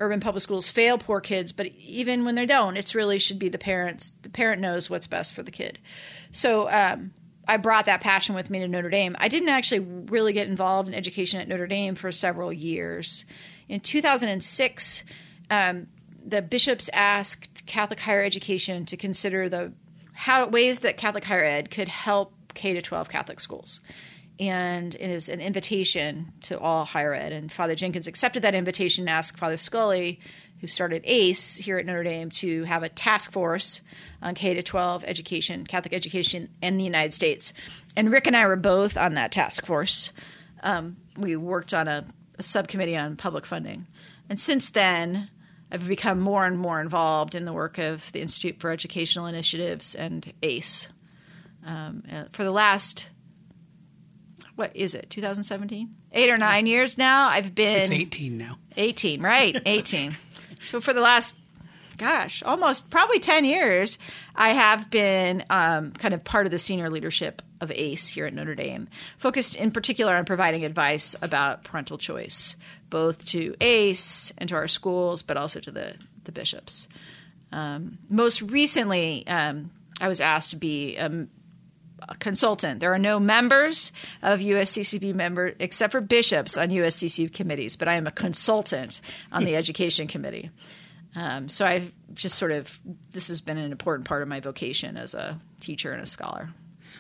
urban 0.01 0.21
public 0.21 0.43
schools 0.43 0.69
fail 0.69 0.99
poor 0.99 1.21
kids, 1.21 1.53
but 1.53 1.67
even 1.67 2.25
when 2.25 2.35
they 2.35 2.47
don't, 2.47 2.77
it's 2.77 2.95
really 2.95 3.19
should 3.19 3.39
be 3.39 3.49
the 3.49 3.59
parents. 3.59 4.13
The 4.23 4.29
parent 4.29 4.61
knows 4.61 4.89
what's 4.89 5.07
best 5.07 5.35
for 5.35 5.43
the 5.43 5.51
kid. 5.51 5.79
So 6.31 6.71
um, 6.71 7.13
I 7.47 7.57
brought 7.57 7.87
that 7.87 8.01
passion 8.01 8.35
with 8.35 8.51
me 8.51 8.61
to 8.61 8.69
Notre 8.69 8.91
Dame. 8.91 9.17
I 9.19 9.29
didn't 9.29 9.49
actually 9.49 9.81
really 9.81 10.33
get 10.33 10.49
involved 10.49 10.89
in 10.89 10.95
education 10.95 11.41
at 11.41 11.49
Notre 11.49 11.67
Dame 11.67 11.95
for 11.95 12.13
several 12.13 12.53
years. 12.53 13.25
In 13.69 13.81
2006, 13.81 15.05
um, 15.51 15.87
the 16.25 16.43
bishops 16.43 16.91
asked 16.93 17.65
Catholic 17.67 18.01
higher 18.01 18.23
education 18.23 18.85
to 18.87 18.97
consider 18.97 19.49
the 19.49 19.73
how 20.13 20.47
ways 20.49 20.81
that 20.81 20.97
Catholic 20.97 21.25
higher 21.25 21.45
ed 21.45 21.71
could 21.71 21.89
help 21.89 22.35
K 22.59 22.75
to 22.75 22.83
12 22.83 23.09
Catholic 23.09 23.41
schools 23.41 23.81
and 24.41 24.95
it 24.95 25.11
is 25.11 25.29
an 25.29 25.41
invitation 25.41 26.33
to 26.43 26.59
all 26.59 26.85
higher 26.85 27.13
ed. 27.13 27.33
And 27.33 27.51
Father 27.51 27.75
Jenkins 27.75 28.07
accepted 28.07 28.43
that 28.43 28.55
invitation 28.55 29.03
and 29.03 29.11
asked 29.11 29.39
Father 29.39 29.57
Scully, 29.57 30.21
who 30.61 30.67
started 30.67 31.03
ACE 31.05 31.57
here 31.57 31.79
at 31.79 31.87
Notre 31.87 32.05
Dame, 32.05 32.31
to 32.31 32.65
have 32.65 32.83
a 32.83 32.89
task 32.89 33.33
force 33.33 33.81
on 34.23 34.35
K 34.35 34.55
to 34.55 34.63
12 34.63 35.05
education, 35.05 35.67
Catholic 35.67 35.93
education 35.93 36.51
in 36.63 36.79
the 36.79 36.85
United 36.85 37.15
States. 37.15 37.53
And 37.97 38.11
Rick 38.13 38.27
and 38.27 38.37
I 38.37 38.47
were 38.47 38.57
both 38.57 38.97
on 38.97 39.15
that 39.15 39.33
task 39.33 39.67
force. 39.67 40.13
Um, 40.63 40.97
we 41.17 41.35
worked 41.37 41.75
on 41.75 41.89
a, 41.89 42.05
a 42.39 42.43
subcommittee 42.43 42.97
on 42.97 43.17
public 43.17 43.45
funding. 43.45 43.87
And 44.29 44.41
since 44.41 44.71
then, 44.71 45.31
I've 45.71 45.87
become 45.87 46.21
more 46.21 46.47
and 46.47 46.59
more 46.59 46.81
involved 46.81 47.35
in 47.35 47.45
the 47.45 47.53
work 47.53 47.79
of 47.79 48.11
the 48.13 48.21
Institute 48.21 48.61
for 48.61 48.71
Educational 48.71 49.27
Initiatives 49.27 49.95
and 49.95 50.33
ACE. 50.43 50.89
Um, 51.69 52.03
uh, 52.11 52.25
for 52.33 52.45
the 52.45 52.51
last 52.51 53.11
what 54.57 54.75
is 54.75 54.95
it 54.95 55.11
2017 55.11 55.95
eight 56.13 56.31
or 56.31 56.39
nine 56.39 56.67
years 56.67 56.97
now 56.97 57.29
i've 57.29 57.55
been 57.55 57.83
it's 57.83 57.91
18 57.91 58.39
now. 58.39 58.59
18 58.77 59.21
right 59.21 59.61
18 59.67 60.17
so 60.65 60.81
for 60.81 60.95
the 60.95 61.01
last 61.01 61.37
gosh 61.99 62.43
almost 62.43 62.89
probably 62.89 63.19
10 63.19 63.45
years 63.45 63.99
i 64.35 64.51
have 64.51 64.91
been 64.91 65.45
um, 65.51 65.93
kind 65.93 66.15
of 66.15 66.25
part 66.25 66.47
of 66.47 66.51
the 66.53 66.59
senior 66.59 66.89
leadership 66.89 67.43
of 67.61 67.71
ace 67.71 68.09
here 68.09 68.25
at 68.25 68.33
notre 68.33 68.55
dame 68.55 68.89
focused 69.19 69.55
in 69.55 69.71
particular 69.71 70.17
on 70.17 70.25
providing 70.25 70.65
advice 70.65 71.15
about 71.21 71.65
parental 71.65 71.99
choice 71.99 72.57
both 72.91 73.25
to 73.27 73.55
ace 73.61 74.33
and 74.39 74.49
to 74.49 74.55
our 74.55 74.69
schools 74.69 75.23
but 75.23 75.37
also 75.37 75.61
to 75.61 75.71
the, 75.71 75.95
the 76.25 76.33
bishops. 76.33 76.89
Um, 77.53 77.99
most 78.09 78.43
recently 78.43 79.27
um, 79.27 79.71
I 80.01 80.09
was 80.09 80.21
asked 80.21 80.51
to 80.51 80.57
be 80.57 80.97
a 80.97 81.27
consultant. 82.19 82.81
There 82.81 82.93
are 82.93 82.99
no 82.99 83.21
members 83.21 83.93
of 84.23 84.41
USCCB 84.41 85.15
member 85.15 85.55
except 85.59 85.93
for 85.93 86.01
bishops 86.01 86.57
on 86.57 86.71
USCCB 86.71 87.33
committees, 87.33 87.77
but 87.77 87.89
I 87.89 87.95
am 87.95 88.07
a 88.07 88.13
consultant 88.13 89.01
on 89.33 89.45
the 89.45 89.57
education 89.57 90.09
committee. 90.09 90.51
Um, 91.15 91.49
so 91.49 91.67
I've 91.67 91.93
just 92.15 92.37
sort 92.37 92.53
of 92.53 92.79
this 93.11 93.29
has 93.29 93.41
been 93.41 93.59
an 93.59 93.73
important 93.73 94.07
part 94.07 94.23
of 94.23 94.29
my 94.29 94.41
vocation 94.41 94.97
as 94.97 95.15
a 95.15 95.39
teacher 95.61 95.93
and 95.93 96.03
a 96.03 96.07
scholar. 96.07 96.51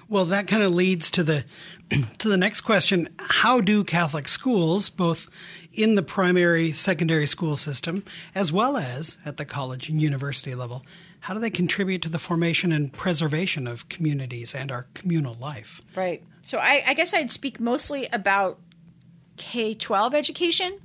Well, 0.08 0.24
that 0.26 0.48
kind 0.48 0.62
of 0.62 0.74
leads 0.74 1.10
to 1.12 1.22
the 1.22 1.44
to 2.18 2.28
the 2.28 2.36
next 2.36 2.62
question: 2.62 3.08
How 3.18 3.60
do 3.60 3.84
Catholic 3.84 4.26
schools, 4.28 4.88
both 4.88 5.28
in 5.72 5.94
the 5.94 6.02
primary, 6.02 6.72
secondary 6.72 7.26
school 7.26 7.54
system, 7.54 8.04
as 8.34 8.50
well 8.50 8.76
as 8.76 9.16
at 9.24 9.36
the 9.36 9.44
college 9.44 9.88
and 9.88 10.02
university 10.02 10.54
level, 10.54 10.84
how 11.20 11.34
do 11.34 11.40
they 11.40 11.50
contribute 11.50 12.02
to 12.02 12.08
the 12.08 12.18
formation 12.18 12.72
and 12.72 12.92
preservation 12.92 13.66
of 13.66 13.88
communities 13.88 14.54
and 14.54 14.70
our 14.70 14.86
communal 14.94 15.34
life? 15.34 15.80
Right. 15.94 16.22
So 16.42 16.58
I, 16.58 16.82
I 16.86 16.94
guess 16.94 17.12
I'd 17.12 17.30
speak 17.30 17.60
mostly 17.60 18.08
about 18.12 18.58
K 19.36 19.74
12 19.74 20.14
education. 20.14 20.78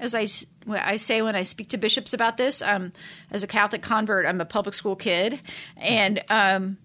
As 0.00 0.14
I, 0.14 0.26
I 0.68 0.96
say 0.96 1.22
when 1.22 1.36
I 1.36 1.44
speak 1.44 1.70
to 1.70 1.78
bishops 1.78 2.12
about 2.12 2.36
this, 2.36 2.62
um, 2.62 2.92
as 3.30 3.42
a 3.42 3.46
Catholic 3.46 3.82
convert, 3.82 4.26
I'm 4.26 4.40
a 4.40 4.44
public 4.44 4.74
school 4.74 4.96
kid. 4.96 5.40
And 5.76 6.22
um, 6.30 6.78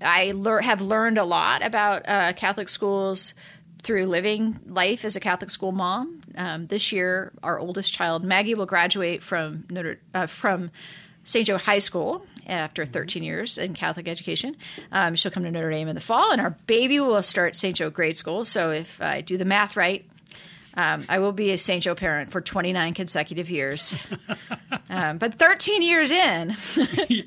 I 0.00 0.32
lear- 0.32 0.62
have 0.62 0.80
learned 0.80 1.18
a 1.18 1.24
lot 1.24 1.62
about 1.62 2.08
uh, 2.08 2.32
Catholic 2.32 2.68
schools 2.68 3.34
through 3.82 4.06
living 4.06 4.58
life 4.66 5.04
as 5.04 5.16
a 5.16 5.20
Catholic 5.20 5.50
school 5.50 5.72
mom. 5.72 6.22
Um, 6.36 6.66
this 6.66 6.92
year, 6.92 7.32
our 7.42 7.58
oldest 7.58 7.92
child, 7.92 8.24
Maggie, 8.24 8.54
will 8.54 8.66
graduate 8.66 9.22
from 9.22 9.64
Notre, 9.70 10.00
uh, 10.14 10.26
from 10.26 10.70
St. 11.24 11.46
Joe 11.46 11.58
High 11.58 11.78
School 11.78 12.26
after 12.46 12.84
13 12.84 13.22
years 13.22 13.58
in 13.58 13.74
Catholic 13.74 14.08
education. 14.08 14.56
Um, 14.92 15.14
she'll 15.16 15.30
come 15.30 15.44
to 15.44 15.50
Notre 15.50 15.70
Dame 15.70 15.88
in 15.88 15.94
the 15.94 16.00
fall, 16.00 16.32
and 16.32 16.40
our 16.40 16.50
baby 16.66 17.00
will 17.00 17.22
start 17.22 17.56
St. 17.56 17.76
Joe 17.76 17.90
grade 17.90 18.16
school. 18.16 18.44
So 18.44 18.70
if 18.70 19.00
I 19.00 19.20
do 19.20 19.36
the 19.36 19.44
math 19.44 19.76
right, 19.76 20.04
um, 20.76 21.06
I 21.08 21.18
will 21.18 21.32
be 21.32 21.52
a 21.52 21.58
St. 21.58 21.82
Joe 21.82 21.94
parent 21.94 22.30
for 22.30 22.40
29 22.40 22.94
consecutive 22.94 23.50
years. 23.50 23.94
Um, 24.88 25.18
but 25.18 25.34
13 25.34 25.82
years 25.82 26.10
in, 26.10 26.56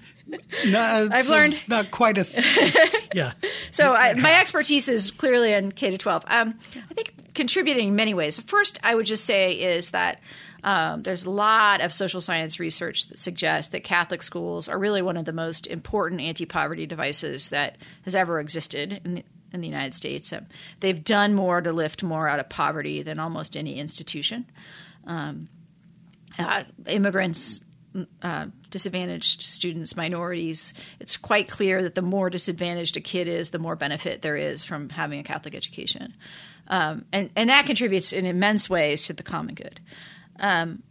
no, 0.68 1.10
I've 1.12 1.28
learned 1.28 1.60
not 1.68 1.92
quite 1.92 2.18
a 2.18 2.24
th- 2.24 2.96
yeah. 3.14 3.34
so 3.72 3.94
I, 3.94 4.14
my 4.14 4.40
expertise 4.40 4.88
is 4.88 5.12
clearly 5.12 5.54
in 5.54 5.72
K 5.72 5.90
to 5.90 5.98
12. 5.98 6.24
Um, 6.28 6.60
I 6.90 6.94
think 6.94 7.34
contributing 7.34 7.90
in 7.90 7.96
many 7.96 8.14
ways. 8.14 8.40
First, 8.40 8.80
I 8.82 8.96
would 8.96 9.06
just 9.06 9.26
say 9.26 9.54
is 9.54 9.92
that 9.92 10.22
um, 10.64 11.04
there's 11.04 11.26
a 11.26 11.30
lot 11.30 11.82
of 11.82 11.94
social 11.94 12.22
science 12.22 12.60
research 12.60 13.08
that 13.08 13.18
suggests 13.18 13.72
that 13.72 13.84
Catholic 13.84 14.22
schools 14.22 14.68
are 14.68 14.78
really 14.78 15.02
one 15.02 15.18
of 15.18 15.26
the 15.26 15.34
most 15.34 15.68
important 15.68 16.22
anti 16.22 16.46
poverty 16.46 16.86
devices 16.86 17.50
that 17.50 17.78
has 18.04 18.16
ever 18.16 18.40
existed 18.40 19.02
in 19.04 19.16
the, 19.16 19.24
in 19.54 19.62
the 19.62 19.68
United 19.68 19.94
States. 19.94 20.32
Um, 20.34 20.46
they've 20.80 21.04
done 21.04 21.34
more 21.34 21.62
to 21.62 21.72
lift 21.72 22.04
more 22.04 22.28
out 22.28 22.40
of 22.40 22.50
poverty 22.50 23.02
than 23.02 23.20
almost 23.20 23.56
any 23.56 23.80
institution. 23.80 24.46
Um, 25.06 25.50
uh, 26.38 26.64
immigrants, 26.88 27.62
uh, 28.22 28.48
disadvantaged 28.70 29.42
students, 29.42 29.96
minorities, 29.96 30.74
it's 31.00 31.18
quite 31.18 31.48
clear 31.48 31.82
that 31.84 31.96
the 31.96 32.02
more 32.02 32.30
disadvantaged 32.30 32.96
a 32.98 33.02
kid 33.02 33.28
is, 33.28 33.50
the 33.50 33.60
more 33.60 33.76
benefit 33.76 34.22
there 34.22 34.38
is 34.38 34.64
from 34.64 34.90
having 34.90 35.20
a 35.20 35.24
Catholic 35.24 35.56
education. 35.56 36.14
Um, 36.68 37.06
and, 37.12 37.32
and 37.36 37.50
that 37.50 37.66
contributes 37.66 38.14
in 38.14 38.26
immense 38.26 38.70
ways 38.70 39.08
to 39.08 39.14
the 39.14 39.24
common 39.24 39.56
good. 39.56 39.80
Um, 40.40 40.84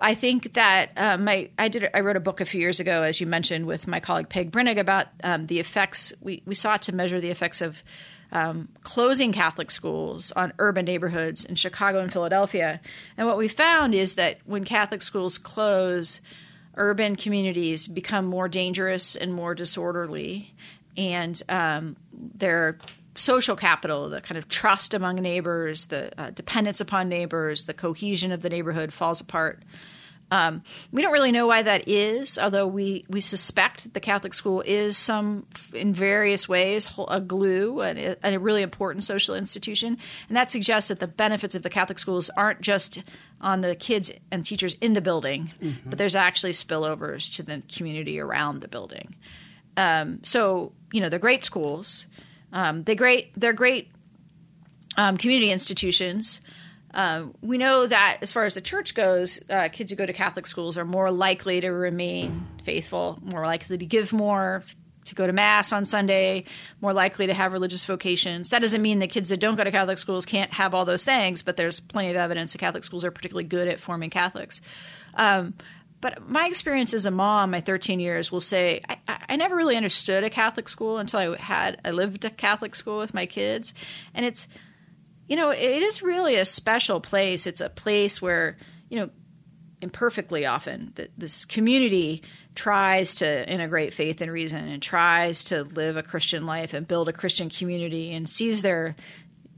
I 0.00 0.14
think 0.14 0.54
that 0.54 0.90
uh, 0.96 1.16
my 1.16 1.50
I 1.58 1.68
did 1.68 1.88
I 1.94 2.00
wrote 2.00 2.16
a 2.16 2.20
book 2.20 2.40
a 2.40 2.44
few 2.44 2.60
years 2.60 2.80
ago, 2.80 3.02
as 3.02 3.20
you 3.20 3.26
mentioned, 3.26 3.66
with 3.66 3.86
my 3.86 4.00
colleague 4.00 4.28
Peg 4.28 4.50
Brinig 4.50 4.78
about 4.78 5.06
um, 5.22 5.46
the 5.46 5.60
effects. 5.60 6.12
We 6.20 6.42
we 6.46 6.54
sought 6.54 6.82
to 6.82 6.94
measure 6.94 7.20
the 7.20 7.30
effects 7.30 7.60
of 7.60 7.82
um, 8.32 8.68
closing 8.82 9.32
Catholic 9.32 9.70
schools 9.70 10.32
on 10.32 10.52
urban 10.58 10.84
neighborhoods 10.84 11.44
in 11.44 11.54
Chicago 11.54 12.00
and 12.00 12.12
Philadelphia, 12.12 12.80
and 13.16 13.26
what 13.26 13.38
we 13.38 13.46
found 13.46 13.94
is 13.94 14.16
that 14.16 14.38
when 14.44 14.64
Catholic 14.64 15.00
schools 15.00 15.38
close, 15.38 16.20
urban 16.74 17.14
communities 17.14 17.86
become 17.86 18.26
more 18.26 18.48
dangerous 18.48 19.14
and 19.14 19.32
more 19.32 19.54
disorderly, 19.54 20.50
and 20.96 21.40
um, 21.48 21.96
they're 22.12 22.78
social 23.16 23.56
capital, 23.56 24.08
the 24.08 24.20
kind 24.20 24.38
of 24.38 24.48
trust 24.48 24.94
among 24.94 25.16
neighbors, 25.16 25.86
the 25.86 26.10
uh, 26.20 26.30
dependence 26.30 26.80
upon 26.80 27.08
neighbors, 27.08 27.64
the 27.64 27.74
cohesion 27.74 28.32
of 28.32 28.42
the 28.42 28.48
neighborhood 28.48 28.92
falls 28.92 29.20
apart. 29.20 29.62
Um, 30.30 30.62
we 30.90 31.02
don't 31.02 31.12
really 31.12 31.32
know 31.32 31.46
why 31.46 31.62
that 31.62 31.86
is, 31.86 32.38
although 32.38 32.66
we, 32.66 33.04
we 33.08 33.20
suspect 33.20 33.84
that 33.84 33.94
the 33.94 34.00
Catholic 34.00 34.34
school 34.34 34.62
is 34.62 34.96
some, 34.96 35.46
in 35.72 35.92
various 35.92 36.48
ways, 36.48 36.88
a 37.08 37.20
glue 37.20 37.80
and 37.82 37.98
a, 37.98 38.34
a 38.34 38.38
really 38.38 38.62
important 38.62 39.04
social 39.04 39.34
institution. 39.34 39.98
And 40.28 40.36
that 40.36 40.50
suggests 40.50 40.88
that 40.88 40.98
the 40.98 41.06
benefits 41.06 41.54
of 41.54 41.62
the 41.62 41.70
Catholic 41.70 41.98
schools 41.98 42.30
aren't 42.36 42.62
just 42.62 43.02
on 43.40 43.60
the 43.60 43.76
kids 43.76 44.10
and 44.32 44.44
teachers 44.44 44.74
in 44.80 44.94
the 44.94 45.02
building, 45.02 45.52
mm-hmm. 45.62 45.90
but 45.90 45.98
there's 45.98 46.16
actually 46.16 46.52
spillovers 46.52 47.32
to 47.36 47.42
the 47.42 47.62
community 47.72 48.18
around 48.18 48.60
the 48.60 48.68
building. 48.68 49.14
Um, 49.76 50.20
so, 50.24 50.72
you 50.90 51.00
know, 51.00 51.08
they're 51.08 51.18
great 51.18 51.44
schools. 51.44 52.06
Um, 52.54 52.84
they 52.84 52.94
great. 52.94 53.38
They're 53.38 53.52
great 53.52 53.90
um, 54.96 55.18
community 55.18 55.50
institutions. 55.50 56.40
Um, 56.94 57.34
we 57.42 57.58
know 57.58 57.86
that 57.86 58.18
as 58.22 58.30
far 58.30 58.44
as 58.44 58.54
the 58.54 58.60
church 58.60 58.94
goes, 58.94 59.40
uh, 59.50 59.68
kids 59.70 59.90
who 59.90 59.96
go 59.96 60.06
to 60.06 60.12
Catholic 60.12 60.46
schools 60.46 60.78
are 60.78 60.84
more 60.84 61.10
likely 61.10 61.60
to 61.60 61.70
remain 61.70 62.46
faithful, 62.62 63.18
more 63.20 63.44
likely 63.44 63.76
to 63.76 63.84
give 63.84 64.12
more, 64.12 64.62
to 65.06 65.14
go 65.16 65.26
to 65.26 65.32
mass 65.32 65.72
on 65.72 65.84
Sunday, 65.84 66.44
more 66.80 66.92
likely 66.92 67.26
to 67.26 67.34
have 67.34 67.52
religious 67.52 67.84
vocations. 67.84 68.50
That 68.50 68.60
doesn't 68.60 68.80
mean 68.80 69.00
that 69.00 69.08
kids 69.08 69.28
that 69.30 69.40
don't 69.40 69.56
go 69.56 69.64
to 69.64 69.72
Catholic 69.72 69.98
schools 69.98 70.24
can't 70.24 70.52
have 70.52 70.72
all 70.72 70.84
those 70.84 71.04
things, 71.04 71.42
but 71.42 71.56
there's 71.56 71.80
plenty 71.80 72.10
of 72.10 72.16
evidence 72.16 72.52
that 72.52 72.58
Catholic 72.58 72.84
schools 72.84 73.04
are 73.04 73.10
particularly 73.10 73.48
good 73.48 73.66
at 73.66 73.80
forming 73.80 74.10
Catholics. 74.10 74.60
Um, 75.14 75.52
but 76.04 76.28
my 76.28 76.44
experience 76.44 76.92
as 76.92 77.06
a 77.06 77.10
mom, 77.10 77.52
my 77.52 77.62
13 77.62 77.98
years, 77.98 78.30
will 78.30 78.42
say 78.42 78.82
I, 78.86 78.98
I, 79.26 79.36
never 79.36 79.56
really 79.56 79.74
understood 79.74 80.22
a 80.22 80.28
Catholic 80.28 80.68
school 80.68 80.98
until 80.98 81.18
I 81.18 81.40
had 81.40 81.80
I 81.82 81.92
lived 81.92 82.26
a 82.26 82.30
Catholic 82.30 82.74
school 82.74 82.98
with 82.98 83.14
my 83.14 83.24
kids, 83.24 83.72
and 84.12 84.26
it's 84.26 84.46
you 85.28 85.34
know 85.34 85.48
it 85.48 85.82
is 85.82 86.02
really 86.02 86.36
a 86.36 86.44
special 86.44 87.00
place. 87.00 87.46
It's 87.46 87.62
a 87.62 87.70
place 87.70 88.20
where 88.20 88.58
you 88.90 88.98
know 88.98 89.10
imperfectly 89.80 90.44
often 90.44 90.92
that 90.96 91.10
this 91.16 91.46
community 91.46 92.22
tries 92.54 93.14
to 93.14 93.50
integrate 93.50 93.94
faith 93.94 94.20
and 94.20 94.30
reason 94.30 94.68
and 94.68 94.82
tries 94.82 95.44
to 95.44 95.62
live 95.62 95.96
a 95.96 96.02
Christian 96.02 96.44
life 96.44 96.74
and 96.74 96.86
build 96.86 97.08
a 97.08 97.14
Christian 97.14 97.48
community 97.48 98.12
and 98.12 98.28
sees 98.28 98.60
their 98.60 98.94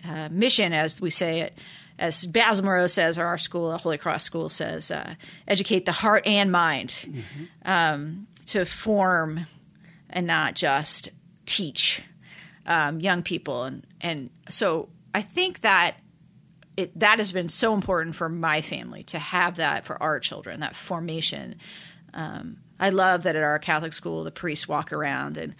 uh, 0.09 0.29
mission, 0.31 0.73
as 0.73 1.01
we 1.01 1.11
say 1.11 1.41
it, 1.41 1.59
as 1.99 2.27
Basil 2.27 2.65
Moreau 2.65 2.87
says, 2.87 3.19
or 3.19 3.25
our 3.25 3.39
school, 3.39 3.77
Holy 3.79 3.99
Cross 3.99 4.25
School 4.25 4.49
says, 4.49 4.91
uh, 4.91 5.15
educate 5.49 5.87
the 5.87 5.93
heart 5.93 6.27
and 6.27 6.53
mind 6.53 6.95
mm-hmm. 7.03 7.45
um, 7.65 8.27
to 8.47 8.65
form 8.65 9.47
and 10.11 10.27
not 10.27 10.55
just 10.55 11.11
teach 11.47 12.03
um, 12.67 13.01
young 13.01 13.23
people. 13.23 13.65
And, 13.65 13.87
and 14.01 14.31
so 14.51 14.89
I 15.15 15.23
think 15.23 15.63
that 15.63 15.97
it, 16.77 16.99
that 16.99 17.19
has 17.19 17.33
been 17.33 17.49
so 17.49 17.73
important 17.73 18.15
for 18.15 18.29
my 18.29 18.61
family 18.61 19.03
to 19.05 19.19
have 19.19 19.57
that 19.57 19.85
for 19.85 20.01
our 20.03 20.21
children, 20.21 20.61
that 20.61 20.77
formation. 20.77 21.57
Um, 22.13 22.59
I 22.79 22.91
love 22.91 23.23
that 23.23 23.37
at 23.37 23.43
our 23.43 23.59
Catholic 23.59 23.95
school, 23.95 24.25
the 24.25 24.31
priests 24.31 24.69
walk 24.69 24.93
around 24.93 25.39
and 25.39 25.55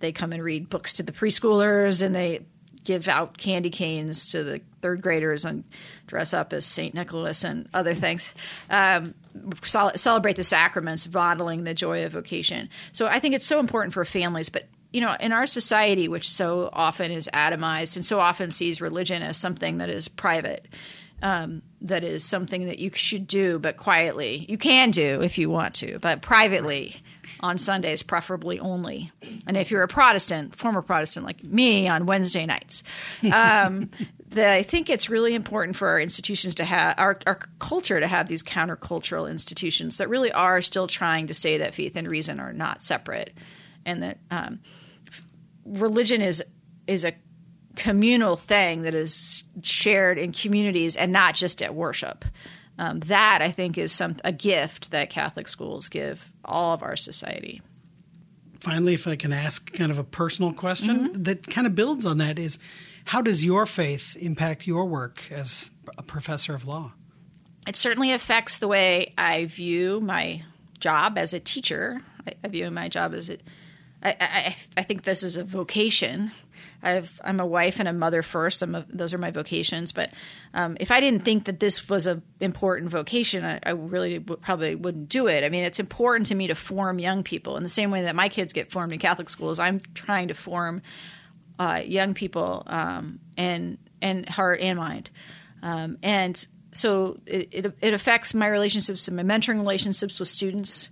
they 0.00 0.12
come 0.12 0.32
and 0.32 0.42
read 0.42 0.70
books 0.70 0.94
to 0.94 1.02
the 1.02 1.12
preschoolers 1.12 2.00
and 2.00 2.14
they 2.14 2.46
give 2.84 3.08
out 3.08 3.36
candy 3.38 3.70
canes 3.70 4.30
to 4.30 4.44
the 4.44 4.60
third 4.82 5.00
graders 5.00 5.44
and 5.44 5.64
dress 6.06 6.32
up 6.34 6.52
as 6.52 6.64
St. 6.66 6.94
Nicholas 6.94 7.42
and 7.42 7.68
other 7.74 7.94
things. 7.94 8.32
Um, 8.70 9.14
celebrate 9.64 10.36
the 10.36 10.44
sacraments, 10.44 11.10
modeling 11.10 11.64
the 11.64 11.74
joy 11.74 12.04
of 12.04 12.12
vocation. 12.12 12.68
So 12.92 13.06
I 13.06 13.18
think 13.18 13.34
it's 13.34 13.46
so 13.46 13.58
important 13.58 13.94
for 13.94 14.04
families, 14.04 14.50
but 14.50 14.68
you 14.92 15.00
know, 15.00 15.16
in 15.18 15.32
our 15.32 15.48
society, 15.48 16.06
which 16.06 16.30
so 16.30 16.70
often 16.72 17.10
is 17.10 17.28
atomized 17.34 17.96
and 17.96 18.06
so 18.06 18.20
often 18.20 18.52
sees 18.52 18.80
religion 18.80 19.22
as 19.22 19.36
something 19.36 19.78
that 19.78 19.88
is 19.88 20.06
private, 20.06 20.68
um, 21.20 21.62
that 21.80 22.04
is 22.04 22.22
something 22.24 22.66
that 22.66 22.78
you 22.78 22.92
should 22.94 23.26
do, 23.26 23.58
but 23.58 23.76
quietly. 23.76 24.46
You 24.48 24.56
can 24.56 24.92
do 24.92 25.20
if 25.20 25.36
you 25.36 25.50
want 25.50 25.74
to, 25.76 25.98
but 25.98 26.22
privately 26.22 27.02
on 27.44 27.58
Sundays, 27.58 28.02
preferably 28.02 28.58
only. 28.58 29.12
And 29.46 29.54
if 29.54 29.70
you're 29.70 29.82
a 29.82 29.88
Protestant, 29.88 30.56
former 30.56 30.80
Protestant 30.80 31.26
like 31.26 31.44
me, 31.44 31.86
on 31.86 32.06
Wednesday 32.06 32.46
nights. 32.46 32.82
Um, 33.30 33.90
the, 34.30 34.50
I 34.50 34.62
think 34.62 34.88
it's 34.88 35.10
really 35.10 35.34
important 35.34 35.76
for 35.76 35.88
our 35.88 36.00
institutions 36.00 36.54
to 36.54 36.64
have 36.64 36.94
our, 36.96 37.18
our 37.26 37.40
culture 37.58 38.00
to 38.00 38.06
have 38.06 38.28
these 38.28 38.42
countercultural 38.42 39.30
institutions 39.30 39.98
that 39.98 40.08
really 40.08 40.32
are 40.32 40.62
still 40.62 40.86
trying 40.86 41.26
to 41.26 41.34
say 41.34 41.58
that 41.58 41.74
faith 41.74 41.96
and 41.96 42.08
reason 42.08 42.40
are 42.40 42.54
not 42.54 42.82
separate, 42.82 43.34
and 43.84 44.02
that 44.02 44.18
um, 44.30 44.60
religion 45.66 46.22
is 46.22 46.42
is 46.86 47.04
a 47.04 47.12
communal 47.76 48.36
thing 48.36 48.82
that 48.82 48.94
is 48.94 49.44
shared 49.62 50.16
in 50.16 50.32
communities 50.32 50.96
and 50.96 51.12
not 51.12 51.34
just 51.34 51.60
at 51.60 51.74
worship. 51.74 52.24
Um, 52.78 53.00
that 53.00 53.40
I 53.40 53.50
think 53.52 53.78
is 53.78 53.92
some 53.92 54.16
a 54.24 54.32
gift 54.32 54.90
that 54.90 55.10
Catholic 55.10 55.48
schools 55.48 55.88
give 55.88 56.32
all 56.44 56.74
of 56.74 56.82
our 56.82 56.96
society. 56.96 57.62
Finally, 58.60 58.94
if 58.94 59.06
I 59.06 59.14
can 59.14 59.32
ask 59.32 59.72
kind 59.72 59.90
of 59.90 59.98
a 59.98 60.04
personal 60.04 60.52
question 60.52 60.98
mm-hmm. 61.10 61.22
that 61.22 61.48
kind 61.48 61.66
of 61.66 61.74
builds 61.74 62.04
on 62.04 62.18
that 62.18 62.38
is 62.38 62.58
how 63.04 63.20
does 63.20 63.44
your 63.44 63.66
faith 63.66 64.16
impact 64.16 64.66
your 64.66 64.86
work 64.86 65.22
as 65.30 65.70
a 65.98 66.02
professor 66.02 66.54
of 66.54 66.66
law? 66.66 66.92
It 67.66 67.76
certainly 67.76 68.12
affects 68.12 68.58
the 68.58 68.68
way 68.68 69.12
I 69.16 69.44
view 69.44 70.00
my 70.00 70.42
job 70.80 71.16
as 71.16 71.32
a 71.32 71.40
teacher. 71.40 72.02
I, 72.26 72.34
I 72.42 72.48
view 72.48 72.70
my 72.70 72.88
job 72.88 73.14
as 73.14 73.30
a 73.30 73.38
I, 74.04 74.16
I, 74.20 74.56
I 74.76 74.82
think 74.82 75.04
this 75.04 75.22
is 75.22 75.36
a 75.36 75.44
vocation. 75.44 76.30
I 76.84 77.02
am 77.24 77.40
a 77.40 77.46
wife 77.46 77.80
and 77.80 77.88
a 77.88 77.92
mother 77.92 78.22
first. 78.22 78.62
A, 78.62 78.86
those 78.88 79.14
are 79.14 79.18
my 79.18 79.30
vocations. 79.30 79.92
But 79.92 80.10
um, 80.52 80.76
if 80.80 80.90
I 80.90 81.00
didn't 81.00 81.24
think 81.24 81.44
that 81.44 81.60
this 81.60 81.88
was 81.88 82.06
an 82.06 82.22
important 82.40 82.90
vocation, 82.90 83.44
I, 83.44 83.60
I 83.64 83.70
really 83.70 84.20
probably 84.20 84.74
wouldn't 84.74 85.08
do 85.08 85.26
it. 85.26 85.44
I 85.44 85.48
mean, 85.48 85.64
it's 85.64 85.80
important 85.80 86.26
to 86.28 86.34
me 86.34 86.48
to 86.48 86.54
form 86.54 86.98
young 86.98 87.22
people 87.22 87.56
in 87.56 87.62
the 87.62 87.68
same 87.68 87.90
way 87.90 88.02
that 88.02 88.14
my 88.14 88.28
kids 88.28 88.52
get 88.52 88.70
formed 88.70 88.92
in 88.92 88.98
Catholic 88.98 89.28
schools. 89.28 89.58
I'm 89.58 89.80
trying 89.94 90.28
to 90.28 90.34
form 90.34 90.82
uh, 91.58 91.82
young 91.84 92.14
people 92.14 92.62
um, 92.66 93.20
and 93.36 93.78
and 94.02 94.28
heart 94.28 94.60
and 94.60 94.78
mind, 94.78 95.08
um, 95.62 95.98
and 96.02 96.46
so 96.74 97.18
it, 97.26 97.48
it, 97.52 97.76
it 97.80 97.94
affects 97.94 98.34
my 98.34 98.48
relationships 98.48 99.08
and 99.08 99.16
my 99.16 99.22
mentoring 99.22 99.58
relationships 99.58 100.18
with 100.18 100.28
students 100.28 100.88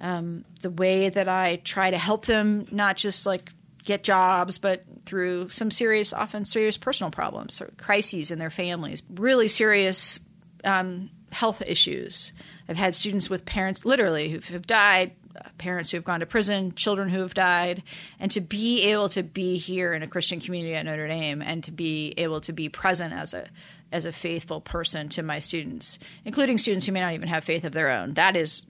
um, 0.00 0.44
the 0.60 0.70
way 0.70 1.08
that 1.08 1.28
I 1.28 1.56
try 1.56 1.90
to 1.90 1.98
help 1.98 2.26
them 2.26 2.66
not 2.70 2.96
just 2.96 3.26
like 3.26 3.52
get 3.86 4.02
jobs, 4.04 4.58
but 4.58 4.84
through 5.06 5.48
some 5.48 5.70
serious, 5.70 6.12
often 6.12 6.44
serious 6.44 6.76
personal 6.76 7.10
problems 7.10 7.60
or 7.60 7.70
crises 7.78 8.30
in 8.30 8.38
their 8.38 8.50
families, 8.50 9.02
really 9.08 9.48
serious 9.48 10.20
um, 10.64 11.08
health 11.30 11.62
issues. 11.64 12.32
I've 12.68 12.76
had 12.76 12.94
students 12.94 13.30
with 13.30 13.46
parents 13.46 13.84
literally 13.84 14.28
who 14.28 14.40
have 14.52 14.66
died, 14.66 15.12
parents 15.56 15.90
who 15.90 15.96
have 15.96 16.04
gone 16.04 16.20
to 16.20 16.26
prison, 16.26 16.74
children 16.74 17.08
who 17.08 17.20
have 17.20 17.34
died, 17.34 17.84
and 18.18 18.30
to 18.32 18.40
be 18.40 18.82
able 18.82 19.08
to 19.10 19.22
be 19.22 19.56
here 19.56 19.94
in 19.94 20.02
a 20.02 20.08
Christian 20.08 20.40
community 20.40 20.74
at 20.74 20.84
Notre 20.84 21.06
Dame 21.08 21.40
and 21.40 21.62
to 21.64 21.70
be 21.70 22.12
able 22.16 22.40
to 22.42 22.52
be 22.52 22.68
present 22.68 23.14
as 23.14 23.32
a 23.32 23.46
as 23.92 24.04
a 24.04 24.10
faithful 24.10 24.60
person 24.60 25.08
to 25.10 25.22
my 25.22 25.38
students, 25.38 26.00
including 26.24 26.58
students 26.58 26.84
who 26.84 26.92
may 26.92 27.00
not 27.00 27.12
even 27.12 27.28
have 27.28 27.44
faith 27.44 27.64
of 27.64 27.72
their 27.72 27.90
own. 27.90 28.14
That 28.14 28.34
is 28.34 28.66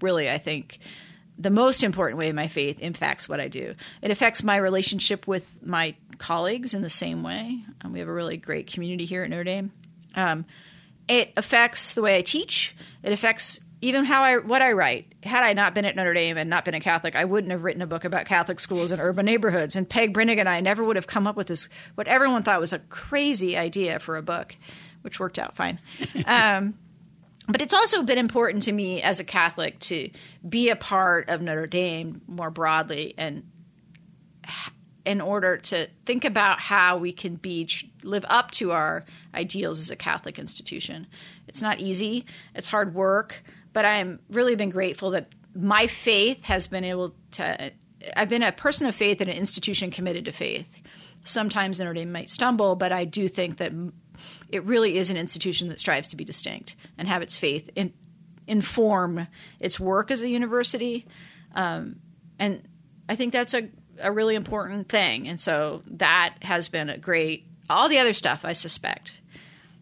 really, 0.00 0.30
I 0.30 0.38
think, 0.38 0.78
the 1.38 1.50
most 1.50 1.82
important 1.82 2.18
way 2.18 2.30
my 2.32 2.48
faith 2.48 2.78
impacts 2.80 3.28
what 3.28 3.40
I 3.40 3.48
do. 3.48 3.74
It 4.00 4.10
affects 4.10 4.42
my 4.42 4.56
relationship 4.56 5.26
with 5.26 5.50
my 5.62 5.94
colleagues 6.18 6.74
in 6.74 6.82
the 6.82 6.90
same 6.90 7.22
way. 7.22 7.62
Um, 7.82 7.92
we 7.92 7.98
have 7.98 8.08
a 8.08 8.12
really 8.12 8.36
great 8.36 8.66
community 8.66 9.04
here 9.04 9.24
at 9.24 9.30
Notre 9.30 9.44
Dame. 9.44 9.72
Um, 10.14 10.44
it 11.08 11.32
affects 11.36 11.94
the 11.94 12.02
way 12.02 12.16
I 12.16 12.22
teach. 12.22 12.76
It 13.02 13.12
affects 13.12 13.60
even 13.80 14.04
how 14.04 14.22
I 14.22 14.36
what 14.38 14.62
I 14.62 14.72
write. 14.72 15.12
Had 15.24 15.42
I 15.42 15.52
not 15.52 15.74
been 15.74 15.84
at 15.84 15.96
Notre 15.96 16.14
Dame 16.14 16.36
and 16.36 16.48
not 16.48 16.64
been 16.64 16.74
a 16.74 16.80
Catholic, 16.80 17.16
I 17.16 17.24
wouldn't 17.24 17.50
have 17.50 17.64
written 17.64 17.82
a 17.82 17.86
book 17.86 18.04
about 18.04 18.26
Catholic 18.26 18.60
schools 18.60 18.92
and 18.92 19.00
urban 19.00 19.26
neighborhoods. 19.26 19.74
And 19.74 19.88
Peg 19.88 20.14
Brinig 20.14 20.38
and 20.38 20.48
I 20.48 20.60
never 20.60 20.84
would 20.84 20.96
have 20.96 21.08
come 21.08 21.26
up 21.26 21.36
with 21.36 21.48
this 21.48 21.68
what 21.96 22.06
everyone 22.06 22.44
thought 22.44 22.60
was 22.60 22.72
a 22.72 22.78
crazy 22.78 23.56
idea 23.56 23.98
for 23.98 24.16
a 24.16 24.22
book, 24.22 24.56
which 25.02 25.18
worked 25.18 25.38
out 25.38 25.54
fine. 25.56 25.80
Um, 26.24 26.74
but 27.52 27.60
it's 27.60 27.74
also 27.74 28.02
been 28.02 28.18
important 28.18 28.62
to 28.64 28.72
me 28.72 29.02
as 29.02 29.20
a 29.20 29.24
Catholic 29.24 29.78
to 29.80 30.10
be 30.48 30.70
a 30.70 30.76
part 30.76 31.28
of 31.28 31.42
Notre 31.42 31.66
Dame 31.66 32.22
more 32.26 32.50
broadly 32.50 33.14
and 33.18 33.44
in 35.04 35.20
order 35.20 35.56
to 35.56 35.88
think 36.06 36.24
about 36.24 36.60
how 36.60 36.96
we 36.96 37.12
can 37.12 37.34
be 37.34 37.68
live 38.02 38.24
up 38.28 38.50
to 38.52 38.70
our 38.70 39.04
ideals 39.34 39.78
as 39.78 39.90
a 39.90 39.96
Catholic 39.96 40.38
institution. 40.38 41.06
It's 41.48 41.60
not 41.60 41.80
easy. 41.80 42.24
It's 42.54 42.68
hard 42.68 42.94
work, 42.94 43.42
but 43.72 43.84
I'm 43.84 44.20
really 44.30 44.54
been 44.54 44.70
grateful 44.70 45.10
that 45.10 45.28
my 45.54 45.86
faith 45.86 46.44
has 46.44 46.66
been 46.66 46.84
able 46.84 47.14
to 47.32 47.72
I've 48.16 48.28
been 48.28 48.42
a 48.42 48.50
person 48.50 48.86
of 48.86 48.94
faith 48.96 49.20
in 49.20 49.28
an 49.28 49.36
institution 49.36 49.90
committed 49.90 50.24
to 50.24 50.32
faith. 50.32 50.66
Sometimes 51.24 51.78
Notre 51.78 51.94
Dame 51.94 52.10
might 52.10 52.30
stumble, 52.30 52.74
but 52.74 52.90
I 52.90 53.04
do 53.04 53.28
think 53.28 53.58
that 53.58 53.72
it 54.48 54.64
really 54.64 54.96
is 54.96 55.10
an 55.10 55.16
institution 55.16 55.68
that 55.68 55.80
strives 55.80 56.08
to 56.08 56.16
be 56.16 56.24
distinct 56.24 56.76
and 56.98 57.08
have 57.08 57.22
its 57.22 57.36
faith 57.36 57.70
in, 57.74 57.92
inform 58.46 59.26
its 59.60 59.78
work 59.78 60.10
as 60.10 60.22
a 60.22 60.28
university. 60.28 61.06
Um, 61.54 61.96
and 62.38 62.62
I 63.08 63.16
think 63.16 63.32
that's 63.32 63.54
a, 63.54 63.68
a 64.00 64.12
really 64.12 64.34
important 64.34 64.88
thing. 64.88 65.28
And 65.28 65.40
so 65.40 65.82
that 65.86 66.34
has 66.42 66.68
been 66.68 66.90
a 66.90 66.98
great, 66.98 67.46
all 67.68 67.88
the 67.88 67.98
other 67.98 68.12
stuff, 68.12 68.44
I 68.44 68.52
suspect, 68.52 69.20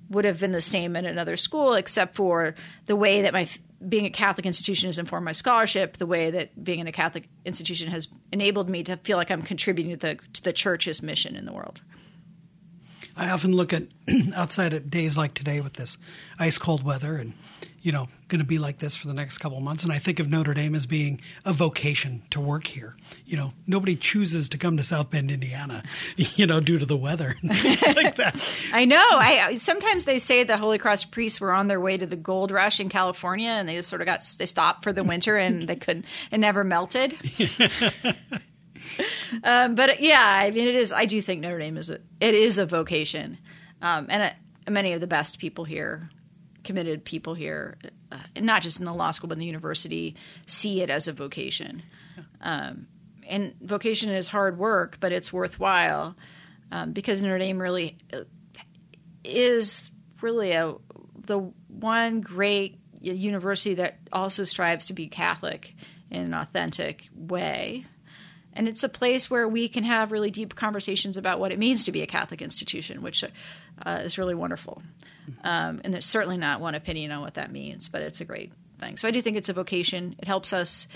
would 0.08 0.24
have 0.24 0.40
been 0.40 0.52
the 0.52 0.60
same 0.60 0.96
in 0.96 1.06
another 1.06 1.36
school, 1.36 1.74
except 1.74 2.16
for 2.16 2.54
the 2.86 2.96
way 2.96 3.22
that 3.22 3.32
my 3.32 3.48
being 3.88 4.04
a 4.04 4.10
Catholic 4.10 4.44
institution 4.44 4.88
has 4.88 4.98
informed 4.98 5.24
my 5.24 5.32
scholarship, 5.32 5.96
the 5.96 6.06
way 6.06 6.30
that 6.30 6.62
being 6.62 6.80
in 6.80 6.86
a 6.86 6.92
Catholic 6.92 7.28
institution 7.46 7.88
has 7.88 8.08
enabled 8.30 8.68
me 8.68 8.82
to 8.84 8.96
feel 8.98 9.16
like 9.16 9.30
I'm 9.30 9.42
contributing 9.42 9.92
to 9.92 9.96
the, 9.96 10.18
to 10.34 10.42
the 10.42 10.52
church's 10.52 11.02
mission 11.02 11.34
in 11.34 11.46
the 11.46 11.52
world. 11.52 11.80
I 13.16 13.30
often 13.30 13.52
look 13.52 13.72
at 13.72 13.84
outside 14.34 14.74
at 14.74 14.90
days 14.90 15.16
like 15.16 15.34
today 15.34 15.60
with 15.60 15.74
this 15.74 15.96
ice 16.38 16.58
cold 16.58 16.82
weather 16.82 17.16
and 17.16 17.34
you 17.82 17.92
know 17.92 18.08
going 18.28 18.40
to 18.40 18.46
be 18.46 18.58
like 18.58 18.78
this 18.78 18.94
for 18.94 19.08
the 19.08 19.14
next 19.14 19.38
couple 19.38 19.58
of 19.58 19.64
months 19.64 19.82
and 19.82 19.92
I 19.92 19.98
think 19.98 20.20
of 20.20 20.28
Notre 20.28 20.54
Dame 20.54 20.74
as 20.74 20.86
being 20.86 21.20
a 21.44 21.52
vocation 21.52 22.22
to 22.30 22.40
work 22.40 22.66
here. 22.66 22.96
You 23.26 23.36
know, 23.36 23.52
nobody 23.66 23.96
chooses 23.96 24.48
to 24.50 24.58
come 24.58 24.76
to 24.76 24.82
South 24.82 25.10
Bend, 25.10 25.30
Indiana, 25.30 25.82
you 26.16 26.46
know, 26.46 26.60
due 26.60 26.78
to 26.78 26.86
the 26.86 26.96
weather 26.96 27.36
and 27.40 27.50
things 27.50 27.82
like 27.96 28.16
that. 28.16 28.42
I 28.72 28.84
know. 28.84 28.96
I 28.96 29.56
sometimes 29.56 30.04
they 30.04 30.18
say 30.18 30.44
the 30.44 30.56
Holy 30.56 30.78
Cross 30.78 31.04
priests 31.04 31.40
were 31.40 31.52
on 31.52 31.68
their 31.68 31.80
way 31.80 31.96
to 31.96 32.06
the 32.06 32.16
gold 32.16 32.50
rush 32.50 32.80
in 32.80 32.88
California 32.88 33.50
and 33.50 33.68
they 33.68 33.76
just 33.76 33.88
sort 33.88 34.02
of 34.02 34.06
got 34.06 34.22
they 34.38 34.46
stopped 34.46 34.84
for 34.84 34.92
the 34.92 35.04
winter 35.04 35.36
and 35.36 35.62
they 35.62 35.76
couldn't 35.76 36.04
it 36.30 36.38
never 36.38 36.64
melted. 36.64 37.16
um, 39.44 39.74
but 39.74 40.00
yeah, 40.00 40.22
I 40.22 40.50
mean, 40.50 40.68
it 40.68 40.74
is. 40.74 40.92
I 40.92 41.04
do 41.04 41.20
think 41.22 41.40
Notre 41.40 41.58
Dame 41.58 41.76
is 41.76 41.90
a 41.90 41.98
it 42.20 42.34
is 42.34 42.58
a 42.58 42.66
vocation, 42.66 43.38
um, 43.82 44.06
and 44.08 44.22
uh, 44.22 44.70
many 44.70 44.92
of 44.92 45.00
the 45.00 45.06
best 45.06 45.38
people 45.38 45.64
here, 45.64 46.10
committed 46.64 47.04
people 47.04 47.34
here, 47.34 47.78
uh, 48.12 48.18
not 48.40 48.62
just 48.62 48.78
in 48.78 48.84
the 48.84 48.94
law 48.94 49.10
school 49.10 49.28
but 49.28 49.34
in 49.34 49.40
the 49.40 49.46
university, 49.46 50.16
see 50.46 50.82
it 50.82 50.90
as 50.90 51.08
a 51.08 51.12
vocation. 51.12 51.82
Um, 52.40 52.86
and 53.28 53.54
vocation 53.60 54.10
is 54.10 54.28
hard 54.28 54.58
work, 54.58 54.98
but 54.98 55.12
it's 55.12 55.32
worthwhile 55.32 56.16
um, 56.72 56.92
because 56.92 57.22
Notre 57.22 57.38
Dame 57.38 57.60
really 57.60 57.96
uh, 58.12 58.22
is 59.24 59.90
really 60.20 60.52
a 60.52 60.74
the 61.26 61.38
one 61.68 62.20
great 62.20 62.78
university 63.00 63.74
that 63.74 63.98
also 64.12 64.44
strives 64.44 64.86
to 64.86 64.92
be 64.92 65.06
Catholic 65.06 65.74
in 66.10 66.22
an 66.22 66.34
authentic 66.34 67.08
way 67.14 67.86
and 68.52 68.68
it's 68.68 68.82
a 68.82 68.88
place 68.88 69.30
where 69.30 69.48
we 69.48 69.68
can 69.68 69.84
have 69.84 70.12
really 70.12 70.30
deep 70.30 70.54
conversations 70.54 71.16
about 71.16 71.38
what 71.38 71.52
it 71.52 71.58
means 71.58 71.84
to 71.84 71.92
be 71.92 72.02
a 72.02 72.06
Catholic 72.06 72.42
institution, 72.42 73.02
which 73.02 73.24
uh, 73.24 74.00
is 74.02 74.18
really 74.18 74.34
wonderful. 74.34 74.82
Um, 75.44 75.80
and 75.84 75.94
there's 75.94 76.06
certainly 76.06 76.36
not 76.36 76.60
one 76.60 76.74
opinion 76.74 77.12
on 77.12 77.20
what 77.20 77.34
that 77.34 77.52
means, 77.52 77.88
but 77.88 78.02
it's 78.02 78.20
a 78.20 78.24
great 78.24 78.52
thing. 78.78 78.96
So 78.96 79.06
I 79.06 79.10
do 79.12 79.20
think 79.20 79.36
it's 79.36 79.48
a 79.48 79.52
vocation. 79.52 80.16
It 80.18 80.26
helps 80.26 80.52
us 80.52 80.88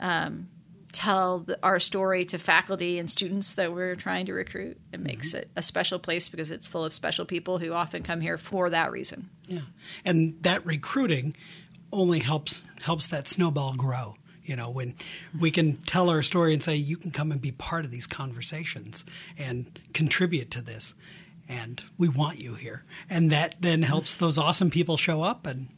um, 0.00 0.48
tell 0.92 1.40
the, 1.40 1.58
our 1.62 1.78
story 1.78 2.24
to 2.26 2.38
faculty 2.38 2.98
and 2.98 3.10
students 3.10 3.54
that 3.54 3.72
we're 3.72 3.96
trying 3.96 4.26
to 4.26 4.32
recruit. 4.32 4.78
It 4.92 5.00
makes 5.00 5.28
mm-hmm. 5.28 5.38
it 5.38 5.50
a 5.56 5.62
special 5.62 5.98
place 5.98 6.28
because 6.28 6.50
it's 6.50 6.66
full 6.66 6.84
of 6.84 6.94
special 6.94 7.26
people 7.26 7.58
who 7.58 7.72
often 7.72 8.02
come 8.02 8.20
here 8.20 8.38
for 8.38 8.70
that 8.70 8.90
reason. 8.90 9.28
Yeah, 9.46 9.60
and 10.04 10.42
that 10.42 10.64
recruiting 10.64 11.36
only 11.92 12.20
helps 12.20 12.64
helps 12.82 13.08
that 13.08 13.28
snowball 13.28 13.74
grow 13.74 14.16
you 14.44 14.56
know, 14.56 14.68
when 14.68 14.94
we 15.40 15.50
can 15.50 15.76
tell 15.82 16.10
our 16.10 16.22
story 16.22 16.52
and 16.52 16.62
say, 16.62 16.76
you 16.76 16.96
can 16.96 17.10
come 17.10 17.32
and 17.32 17.40
be 17.40 17.52
part 17.52 17.84
of 17.84 17.90
these 17.90 18.06
conversations 18.06 19.04
and 19.38 19.80
contribute 19.92 20.50
to 20.52 20.62
this. 20.62 20.94
And 21.48 21.82
we 21.98 22.08
want 22.08 22.38
you 22.38 22.54
here. 22.54 22.84
And 23.08 23.30
that 23.30 23.56
then 23.60 23.82
helps 23.82 24.16
those 24.16 24.38
awesome 24.38 24.70
people 24.70 24.96
show 24.96 25.22
up 25.22 25.46
and 25.46 25.68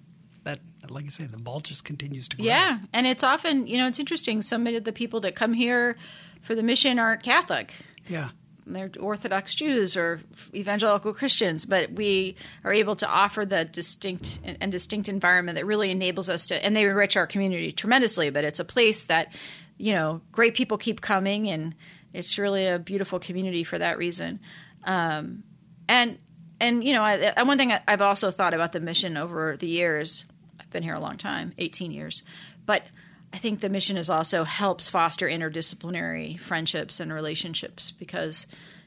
that 0.44 0.60
like 0.88 1.06
I 1.06 1.08
say, 1.08 1.24
the 1.24 1.38
ball 1.38 1.58
just 1.58 1.84
continues 1.84 2.28
to 2.28 2.36
grow. 2.36 2.46
Yeah. 2.46 2.78
And 2.92 3.06
it's 3.06 3.24
often 3.24 3.66
you 3.66 3.78
know, 3.78 3.88
it's 3.88 3.98
interesting, 3.98 4.42
some 4.42 4.66
of 4.66 4.84
the 4.84 4.92
people 4.92 5.20
that 5.20 5.34
come 5.34 5.52
here 5.52 5.96
for 6.42 6.54
the 6.54 6.62
mission 6.62 6.98
aren't 6.98 7.22
Catholic. 7.22 7.74
Yeah 8.06 8.30
they're 8.66 8.90
Orthodox 8.98 9.54
Jews 9.54 9.96
or 9.96 10.20
evangelical 10.52 11.14
Christians, 11.14 11.64
but 11.64 11.92
we 11.92 12.36
are 12.64 12.72
able 12.72 12.96
to 12.96 13.06
offer 13.08 13.46
the 13.46 13.64
distinct 13.64 14.40
and 14.44 14.72
distinct 14.72 15.08
environment 15.08 15.56
that 15.56 15.64
really 15.64 15.90
enables 15.90 16.28
us 16.28 16.48
to, 16.48 16.64
and 16.64 16.74
they 16.74 16.84
enrich 16.84 17.16
our 17.16 17.26
community 17.26 17.72
tremendously. 17.72 18.30
But 18.30 18.44
it's 18.44 18.58
a 18.58 18.64
place 18.64 19.04
that, 19.04 19.32
you 19.78 19.92
know, 19.92 20.20
great 20.32 20.54
people 20.54 20.78
keep 20.78 21.00
coming, 21.00 21.48
and 21.48 21.74
it's 22.12 22.38
really 22.38 22.66
a 22.66 22.78
beautiful 22.78 23.18
community 23.18 23.62
for 23.62 23.78
that 23.78 23.98
reason. 23.98 24.40
Um, 24.84 25.44
and 25.88 26.18
and 26.58 26.82
you 26.82 26.92
know, 26.92 27.02
I, 27.02 27.42
one 27.42 27.58
thing 27.58 27.72
I've 27.86 28.02
also 28.02 28.30
thought 28.30 28.54
about 28.54 28.72
the 28.72 28.80
mission 28.80 29.16
over 29.16 29.56
the 29.56 29.68
years. 29.68 30.24
I've 30.58 30.70
been 30.70 30.82
here 30.82 30.94
a 30.94 31.00
long 31.00 31.18
time, 31.18 31.52
eighteen 31.58 31.92
years, 31.92 32.24
but 32.64 32.82
I 33.32 33.38
think 33.38 33.60
the 33.60 33.68
mission 33.68 33.96
is 33.96 34.08
also 34.08 34.44
helps 34.44 34.88
foster 34.88 35.26
interdisciplinary 35.26 36.38
friendships 36.38 37.00
and 37.00 37.12
relationships 37.12 37.90
because 37.90 38.46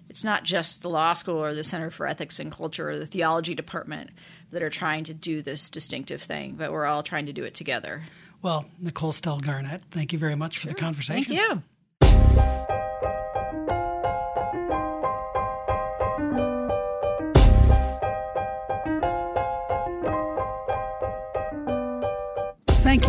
it's 0.09 0.23
not 0.23 0.43
just 0.43 0.81
the 0.81 0.89
law 0.89 1.13
school 1.13 1.37
or 1.37 1.53
the 1.53 1.63
Center 1.63 1.91
for 1.91 2.07
Ethics 2.07 2.39
and 2.39 2.51
Culture 2.51 2.89
or 2.89 2.97
the 2.97 3.05
theology 3.05 3.53
department 3.53 4.09
that 4.51 4.63
are 4.63 4.69
trying 4.69 5.03
to 5.05 5.13
do 5.13 5.41
this 5.41 5.69
distinctive 5.69 6.21
thing, 6.21 6.55
but 6.57 6.71
we're 6.71 6.85
all 6.85 7.03
trying 7.03 7.27
to 7.27 7.33
do 7.33 7.43
it 7.43 7.53
together. 7.53 8.01
Well, 8.41 8.65
Nicole 8.79 9.11
Stelle 9.11 9.41
Garnett, 9.41 9.83
thank 9.91 10.13
you 10.13 10.19
very 10.19 10.35
much 10.35 10.57
for 10.57 10.67
the 10.67 10.73
conversation. 10.73 11.35
Thank 11.35 11.49
you. 11.49 11.61